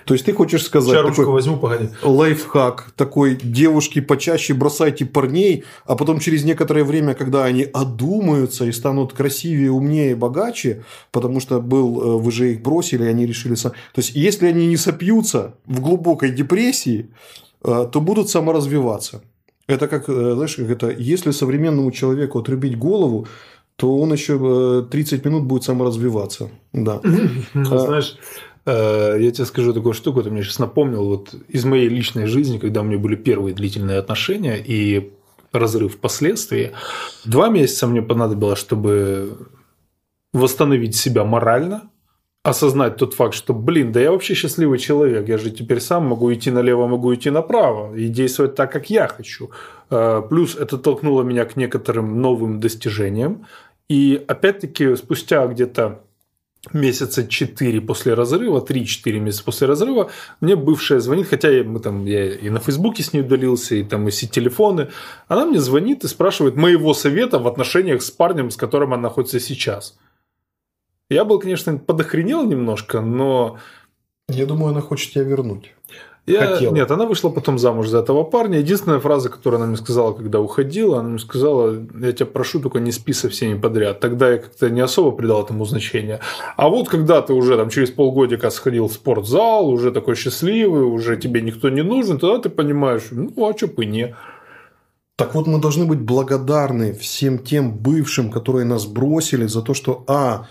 То 0.07 0.15
есть 0.15 0.25
ты 0.25 0.33
хочешь 0.33 0.63
сказать, 0.63 0.93
Чарочку 0.93 1.23
такой 1.23 1.35
возьму, 1.35 1.57
погоди. 1.57 1.89
лайфхак 2.03 2.93
такой, 2.95 3.37
девушки 3.43 4.01
почаще 4.01 4.55
бросайте 4.55 5.05
парней, 5.05 5.65
а 5.85 5.97
потом 5.97 6.21
через 6.21 6.45
некоторое 6.45 6.85
время, 6.85 7.15
когда 7.15 7.45
они 7.45 7.65
одумаются 7.65 8.65
и 8.67 8.73
станут 8.73 9.13
красивее, 9.13 9.73
умнее, 9.73 10.15
богаче, 10.15 10.85
потому 11.11 11.41
что 11.41 11.61
был, 11.61 12.01
э, 12.01 12.23
вы 12.23 12.31
же 12.31 12.53
их 12.53 12.63
бросили, 12.63 13.03
они 13.03 13.27
решили... 13.27 13.57
То 13.57 13.73
есть, 13.97 14.15
если 14.15 14.47
они 14.47 14.69
не 14.69 14.77
сопьются 14.77 15.57
в 15.67 15.81
глубокой 15.81 16.31
депрессии, 16.31 17.11
то 17.67 18.01
будут 18.01 18.29
саморазвиваться. 18.29 19.23
Это 19.67 19.89
как, 19.89 20.09
э, 20.09 20.35
знаешь, 20.35 20.57
как 20.57 20.71
это, 20.71 20.91
если 20.91 21.33
современному 21.33 21.91
человеку 21.91 22.39
отрубить 22.39 22.79
голову, 22.79 23.27
то 23.77 23.99
он 23.99 24.13
еще 24.13 24.87
30 24.91 25.25
минут 25.25 25.45
будет 25.45 25.65
саморазвиваться. 25.65 26.51
Да. 26.73 27.01
Ну, 27.55 27.79
знаешь, 27.79 28.17
Э, 28.67 29.17
я 29.19 29.31
тебе 29.31 29.45
скажу 29.45 29.73
такую 29.73 29.95
штуку, 29.95 30.23
ты 30.23 30.31
мне 30.31 30.43
сейчас 30.43 30.59
напомнил, 30.59 31.05
вот 31.05 31.35
из 31.49 31.65
моей 31.65 31.89
личной 31.89 32.27
жизни, 32.27 32.59
когда 32.59 32.81
у 32.81 32.85
меня 32.85 32.99
были 32.99 33.15
первые 33.15 33.55
длительные 33.55 33.99
отношения 33.99 34.59
и 34.59 35.13
разрыв 35.53 35.95
впоследствии, 35.95 36.73
два 37.25 37.49
месяца 37.49 37.87
мне 37.87 38.03
понадобилось, 38.03 38.59
чтобы 38.59 39.39
восстановить 40.33 40.97
себя 40.97 41.25
морально, 41.25 41.89
осознать 42.47 42.97
тот 42.97 43.15
факт, 43.15 43.35
что, 43.35 43.53
блин, 43.53 43.91
да 43.91 44.01
я 44.01 44.13
вообще 44.13 44.35
счастливый 44.35 44.79
человек, 44.79 45.29
я 45.29 45.37
же 45.37 45.51
теперь 45.51 45.81
сам 45.81 46.07
могу 46.07 46.33
идти 46.33 46.53
налево, 46.53 46.87
могу 46.87 47.13
идти 47.13 47.31
направо 47.31 47.95
и 47.97 48.07
действовать 48.07 48.55
так, 48.55 48.71
как 48.71 48.89
я 48.89 49.09
хочу. 49.09 49.51
Э, 49.91 50.23
плюс 50.29 50.55
это 50.55 50.79
толкнуло 50.79 51.23
меня 51.23 51.45
к 51.45 51.57
некоторым 51.57 52.23
новым 52.23 52.61
достижениям. 52.61 53.47
И 53.89 54.25
опять-таки 54.29 54.95
спустя 54.95 55.45
где-то 55.49 56.03
месяца 56.73 57.27
4 57.27 57.81
после 57.81 58.15
разрыва, 58.15 58.61
3-4 58.61 59.19
месяца 59.19 59.43
после 59.45 59.67
разрыва, 59.67 60.11
мне 60.41 60.55
бывшая 60.55 61.01
звонит, 61.01 61.27
хотя 61.29 61.51
я, 61.51 61.65
мы 61.65 61.81
там, 61.81 62.05
я 62.05 62.33
и 62.33 62.49
на 62.49 62.61
Фейсбуке 62.61 63.03
с 63.03 63.13
ней 63.13 63.23
удалился, 63.23 63.75
и 63.75 63.83
там 63.83 64.07
и 64.07 64.13
все 64.13 64.29
телефоны, 64.29 64.89
она 65.27 65.47
мне 65.47 65.59
звонит 65.59 66.05
и 66.05 66.09
спрашивает 66.09 66.55
моего 66.55 66.95
совета 66.95 67.41
в 67.41 67.49
отношениях 67.49 68.03
с 68.03 68.11
парнем, 68.13 68.51
с 68.51 68.57
которым 68.57 68.93
она 68.93 69.03
находится 69.03 69.41
сейчас. 69.41 69.97
Я 71.09 71.25
был, 71.25 71.39
конечно, 71.39 71.79
подохренел 71.79 72.45
немножко, 72.45 73.01
но... 73.01 73.59
Я 74.29 74.47
думаю, 74.47 74.71
она 74.73 74.81
хочет 74.81 75.13
тебя 75.13 75.23
вернуть. 75.23 75.73
Я... 76.27 76.55
Хотела. 76.55 76.75
Нет, 76.75 76.91
она 76.91 77.07
вышла 77.07 77.31
потом 77.31 77.57
замуж 77.59 77.87
за 77.87 77.99
этого 77.99 78.25
парня. 78.25 78.59
Единственная 78.59 78.99
фраза, 78.99 79.29
которую 79.29 79.59
она 79.59 79.69
мне 79.69 79.77
сказала, 79.77 80.13
когда 80.13 80.41
уходила, 80.41 80.99
она 80.99 81.11
мне 81.11 81.19
сказала, 81.21 81.87
я 82.01 82.13
тебя 82.13 82.27
прошу, 82.27 82.61
только 82.61 82.81
не 82.81 82.91
спи 82.91 83.13
со 83.13 83.29
всеми 83.29 83.59
подряд. 83.59 84.01
Тогда 84.01 84.33
я 84.33 84.39
как-то 84.39 84.69
не 84.69 84.81
особо 84.81 85.13
придал 85.13 85.45
этому 85.45 85.65
значения. 85.65 86.19
А 86.57 86.69
вот 86.69 86.89
когда 86.89 87.23
ты 87.23 87.33
уже 87.33 87.57
там 87.57 87.71
через 87.71 87.93
полгодика 87.93 88.51
сходил 88.51 88.89
в 88.89 88.93
спортзал, 88.93 89.69
уже 89.69 89.93
такой 89.93 90.17
счастливый, 90.17 90.83
уже 90.83 91.17
тебе 91.17 91.41
никто 91.43 91.69
не 91.69 91.83
нужен, 91.83 92.19
тогда 92.19 92.41
ты 92.41 92.49
понимаешь, 92.49 93.05
ну, 93.13 93.33
а 93.47 93.57
что 93.57 93.69
бы 93.69 93.87
не. 93.87 94.17
Так 95.15 95.35
вот, 95.37 95.47
мы 95.47 95.61
должны 95.61 95.87
быть 95.87 96.01
благодарны 96.01 96.93
всем 96.93 97.39
тем 97.39 97.73
бывшим, 97.73 98.33
которые 98.33 98.65
нас 98.67 98.85
бросили 98.85 99.47
за 99.47 99.63
то, 99.63 99.75
что, 99.75 100.05
а, 100.09 100.49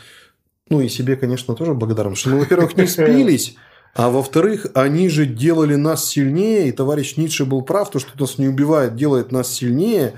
ну 0.70 0.82
и 0.82 0.90
себе, 0.90 1.16
конечно, 1.16 1.56
тоже 1.56 1.74
благодарны, 1.74 2.16
что 2.16 2.30
мы, 2.30 2.40
во-первых, 2.40 2.76
не 2.76 2.88
спились, 2.88 3.56
а 3.94 4.10
во-вторых, 4.10 4.68
они 4.74 5.08
же 5.08 5.26
делали 5.26 5.76
нас 5.76 6.06
сильнее, 6.06 6.68
и 6.68 6.72
товарищ 6.72 7.16
Ницше 7.16 7.46
был 7.46 7.62
прав, 7.62 7.90
то, 7.92 8.00
что 8.00 8.20
нас 8.20 8.38
не 8.38 8.48
убивает, 8.48 8.96
делает 8.96 9.32
нас 9.32 9.52
сильнее. 9.52 10.16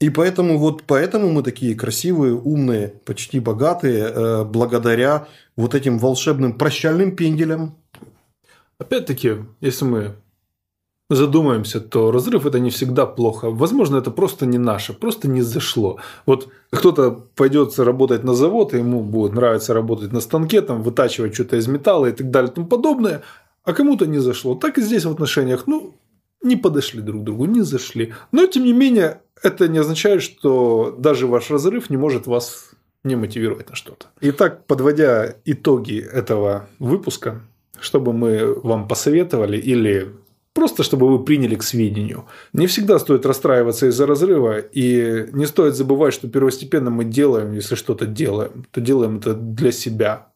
И 0.00 0.10
поэтому 0.10 0.58
вот 0.58 0.84
поэтому 0.84 1.30
мы 1.30 1.42
такие 1.42 1.74
красивые, 1.74 2.34
умные, 2.34 2.94
почти 3.04 3.40
богатые, 3.40 4.04
э, 4.04 4.44
благодаря 4.44 5.26
вот 5.56 5.74
этим 5.74 5.98
волшебным 5.98 6.56
прощальным 6.56 7.16
пенделям. 7.16 7.76
Опять-таки, 8.78 9.38
если 9.60 9.84
мы 9.84 10.14
задумаемся, 11.10 11.80
то 11.80 12.10
разрыв 12.10 12.46
это 12.46 12.60
не 12.60 12.70
всегда 12.70 13.06
плохо. 13.06 13.50
Возможно, 13.50 13.96
это 13.96 14.10
просто 14.10 14.46
не 14.46 14.58
наше, 14.58 14.92
просто 14.92 15.28
не 15.28 15.42
зашло. 15.42 15.98
Вот 16.26 16.48
кто-то 16.70 17.10
пойдет 17.34 17.78
работать 17.78 18.24
на 18.24 18.34
завод, 18.34 18.74
и 18.74 18.78
ему 18.78 19.02
будет 19.02 19.32
нравиться 19.32 19.74
работать 19.74 20.12
на 20.12 20.20
станке, 20.20 20.60
там, 20.60 20.82
вытачивать 20.82 21.34
что-то 21.34 21.56
из 21.56 21.66
металла 21.66 22.06
и 22.06 22.12
так 22.12 22.30
далее 22.30 22.50
и 22.50 22.54
тому 22.54 22.66
подобное, 22.66 23.22
а 23.64 23.72
кому-то 23.72 24.06
не 24.06 24.18
зашло. 24.18 24.54
Так 24.54 24.78
и 24.78 24.82
здесь 24.82 25.04
в 25.04 25.10
отношениях, 25.10 25.66
ну, 25.66 25.94
не 26.42 26.56
подошли 26.56 27.00
друг 27.00 27.22
к 27.22 27.24
другу, 27.24 27.46
не 27.46 27.62
зашли. 27.62 28.12
Но, 28.32 28.46
тем 28.46 28.64
не 28.64 28.72
менее, 28.72 29.20
это 29.42 29.68
не 29.68 29.78
означает, 29.78 30.22
что 30.22 30.94
даже 30.98 31.26
ваш 31.26 31.50
разрыв 31.50 31.90
не 31.90 31.96
может 31.96 32.26
вас 32.26 32.70
не 33.04 33.16
мотивировать 33.16 33.70
на 33.70 33.76
что-то. 33.76 34.06
Итак, 34.20 34.66
подводя 34.66 35.34
итоги 35.44 35.98
этого 35.98 36.68
выпуска, 36.78 37.40
чтобы 37.80 38.12
мы 38.12 38.54
вам 38.62 38.88
посоветовали 38.88 39.56
или 39.56 40.12
Просто 40.58 40.82
чтобы 40.82 41.08
вы 41.08 41.24
приняли 41.24 41.54
к 41.54 41.62
сведению. 41.62 42.24
Не 42.52 42.66
всегда 42.66 42.98
стоит 42.98 43.24
расстраиваться 43.24 43.86
из-за 43.86 44.06
разрыва, 44.06 44.58
и 44.58 45.28
не 45.32 45.46
стоит 45.46 45.76
забывать, 45.76 46.12
что 46.12 46.26
первостепенно 46.26 46.90
мы 46.90 47.04
делаем, 47.04 47.52
если 47.52 47.76
что-то 47.76 48.06
делаем, 48.06 48.66
то 48.72 48.80
делаем 48.80 49.18
это 49.18 49.34
для 49.34 49.70
себя. 49.70 50.32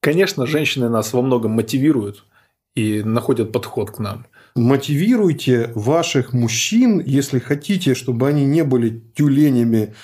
Конечно, 0.00 0.46
женщины 0.46 0.88
нас 0.88 1.12
во 1.12 1.20
многом 1.20 1.50
мотивируют 1.50 2.24
и 2.76 3.02
находят 3.02 3.52
подход 3.52 3.90
к 3.90 3.98
нам. 3.98 4.24
Мотивируйте 4.54 5.70
ваших 5.74 6.32
мужчин, 6.32 7.02
если 7.04 7.38
хотите, 7.38 7.92
чтобы 7.94 8.26
они 8.26 8.46
не 8.46 8.64
были 8.64 9.02
тюленями, 9.14 9.94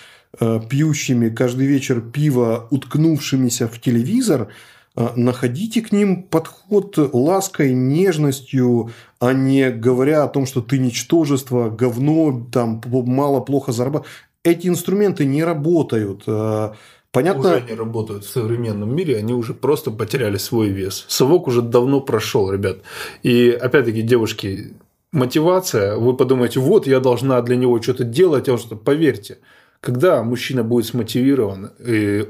э, 0.41 0.61
пьющими 0.69 1.31
каждый 1.31 1.67
вечер 1.69 2.03
пиво, 2.03 2.69
уткнувшимися 2.71 3.67
в 3.67 3.81
телевизор– 3.81 4.49
находите 4.97 5.81
к 5.81 5.93
ним 5.93 6.23
подход 6.23 6.97
лаской, 7.13 7.73
нежностью, 7.73 8.91
а 9.19 9.33
не 9.33 9.71
говоря 9.71 10.25
о 10.25 10.29
том, 10.29 10.47
что 10.47 10.61
ты 10.61 10.79
ничтожество, 10.79 11.69
говно, 11.69 12.47
там 12.53 12.81
мало, 12.87 13.41
плохо 13.41 13.73
зарабатываешь. 13.73 14.13
Эти 14.45 14.69
инструменты 14.69 15.25
не 15.25 15.43
работают. 15.43 16.23
А, 16.27 16.75
понятно? 17.11 17.57
Уже 17.57 17.65
не 17.69 17.75
работают 17.75 18.25
в 18.25 18.31
современном 18.31 18.95
мире, 18.95 19.17
они 19.17 19.33
уже 19.33 19.55
просто 19.55 19.91
потеряли 19.91 20.37
свой 20.37 20.69
вес. 20.69 21.07
Совок 21.09 21.49
уже 21.49 21.63
давно 21.63 22.01
прошел, 22.01 22.53
ребят. 22.53 22.79
И 23.23 23.51
опять-таки, 23.51 24.03
девушки, 24.03 24.75
мотивация, 25.11 25.97
вы 25.97 26.17
подумаете, 26.17 26.61
вот 26.61 26.87
я 26.87 27.01
должна 27.01 27.41
для 27.43 27.57
него 27.57 27.81
что-то 27.83 28.05
делать, 28.05 28.49
а 28.49 28.59
что, 28.59 28.77
поверьте, 28.77 29.39
когда 29.85 30.23
мужчина 30.23 30.65
будет 30.65 30.87
смотивирован, 30.87 31.73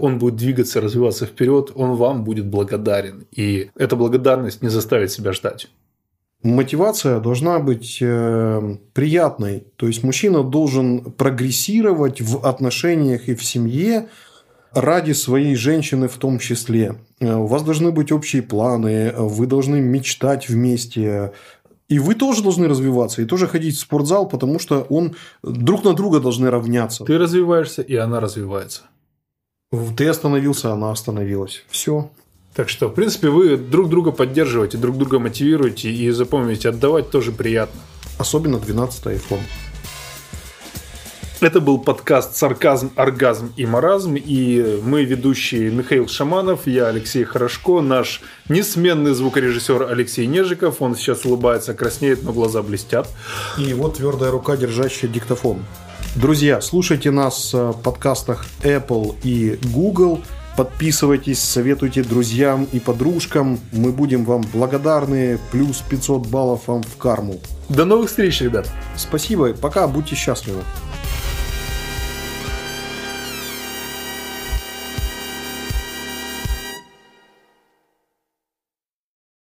он 0.01 0.19
будет 0.19 0.35
двигаться, 0.35 0.81
развиваться 0.81 1.25
вперед, 1.25 1.71
он 1.77 1.95
вам 1.95 2.25
будет 2.25 2.47
благодарен. 2.47 3.27
И 3.31 3.71
эта 3.77 3.95
благодарность 3.95 4.61
не 4.61 4.69
заставит 4.69 5.13
себя 5.13 5.33
ждать. 5.33 5.69
Мотивация 6.43 7.21
должна 7.21 7.61
быть 7.61 7.99
э, 8.03 8.77
приятной. 8.93 9.67
То 9.77 9.87
есть 9.87 10.03
мужчина 10.03 10.43
должен 10.43 11.13
прогрессировать 11.13 12.21
в 12.21 12.45
отношениях 12.45 13.29
и 13.29 13.35
в 13.35 13.43
семье 13.45 14.09
ради 14.75 15.13
своей 15.13 15.55
женщины 15.55 16.07
в 16.09 16.17
том 16.17 16.39
числе. 16.39 16.97
Э, 17.21 17.37
у 17.37 17.47
вас 17.47 17.63
должны 17.63 17.93
быть 17.93 18.13
общие 18.13 18.43
планы, 18.43 19.15
вы 19.17 19.47
должны 19.47 19.81
мечтать 19.81 20.51
вместе, 20.51 21.33
и 21.89 21.99
вы 21.99 22.15
тоже 22.15 22.43
должны 22.43 22.69
развиваться, 22.69 23.23
и 23.23 23.27
тоже 23.27 23.47
ходить 23.47 23.77
в 23.77 23.81
спортзал, 23.81 24.27
потому 24.27 24.59
что 24.59 24.87
он 24.89 25.15
друг 25.43 25.85
на 25.85 25.95
друга 25.95 26.21
должны 26.21 26.51
равняться. 26.51 27.05
Ты 27.05 27.19
развиваешься, 27.19 27.83
и 27.83 27.95
она 27.97 28.21
развивается. 28.21 28.83
Ты 29.97 30.09
остановился, 30.09 30.73
она 30.73 30.91
остановилась. 30.91 31.65
Все. 31.69 32.11
Так 32.55 32.69
что, 32.69 32.89
в 32.89 32.95
принципе, 32.95 33.29
вы 33.29 33.57
друг 33.57 33.89
друга 33.89 34.13
поддерживаете, 34.13 34.79
друг 34.79 34.97
друга 34.97 35.19
мотивируете, 35.19 35.91
и 35.91 36.11
запомните, 36.11 36.69
отдавать 36.69 37.11
тоже 37.11 37.33
приятно. 37.33 37.81
Особенно 38.19 38.59
12 38.61 39.07
iPhone. 39.07 39.41
Это 41.41 41.61
был 41.61 41.79
подкаст 41.79 42.37
«Сарказм, 42.37 42.93
оргазм 42.95 43.53
и 43.57 43.67
маразм». 43.67 44.15
И 44.15 44.81
мы, 44.83 45.05
ведущие 45.05 45.71
Михаил 45.71 46.09
Шаманов, 46.09 46.67
я 46.67 46.87
Алексей 46.87 47.25
Хорошко, 47.25 47.81
наш 47.81 48.23
несменный 48.49 49.15
звукорежиссер 49.15 49.91
Алексей 49.91 50.27
Нежиков. 50.27 50.81
Он 50.81 50.95
сейчас 50.95 51.25
улыбается, 51.25 51.75
краснеет, 51.75 52.23
но 52.23 52.33
глаза 52.33 52.63
блестят. 52.63 53.09
И 53.59 53.75
вот 53.75 53.97
твердая 53.97 54.31
рука, 54.31 54.57
держащая 54.57 55.11
диктофон. 55.11 55.65
Друзья, 56.15 56.61
слушайте 56.61 57.11
нас 57.11 57.53
в 57.53 57.81
подкастах 57.83 58.47
Apple 58.63 59.17
и 59.25 59.59
Google. 59.75 60.23
Подписывайтесь, 60.57 61.43
советуйте 61.43 62.05
друзьям 62.05 62.69
и 62.71 62.79
подружкам. 62.79 63.59
Мы 63.73 63.91
будем 63.91 64.25
вам 64.25 64.43
благодарны. 64.53 65.41
Плюс 65.51 65.83
500 65.91 66.29
баллов 66.29 66.69
вам 66.69 66.85
в 66.85 66.97
карму. 66.97 67.41
До 67.69 67.85
новых 67.85 68.09
встреч, 68.09 68.41
ребят. 68.41 68.71
Спасибо. 68.97 69.53
Пока. 69.53 69.89
Будьте 69.89 70.15
счастливы. 70.15 70.63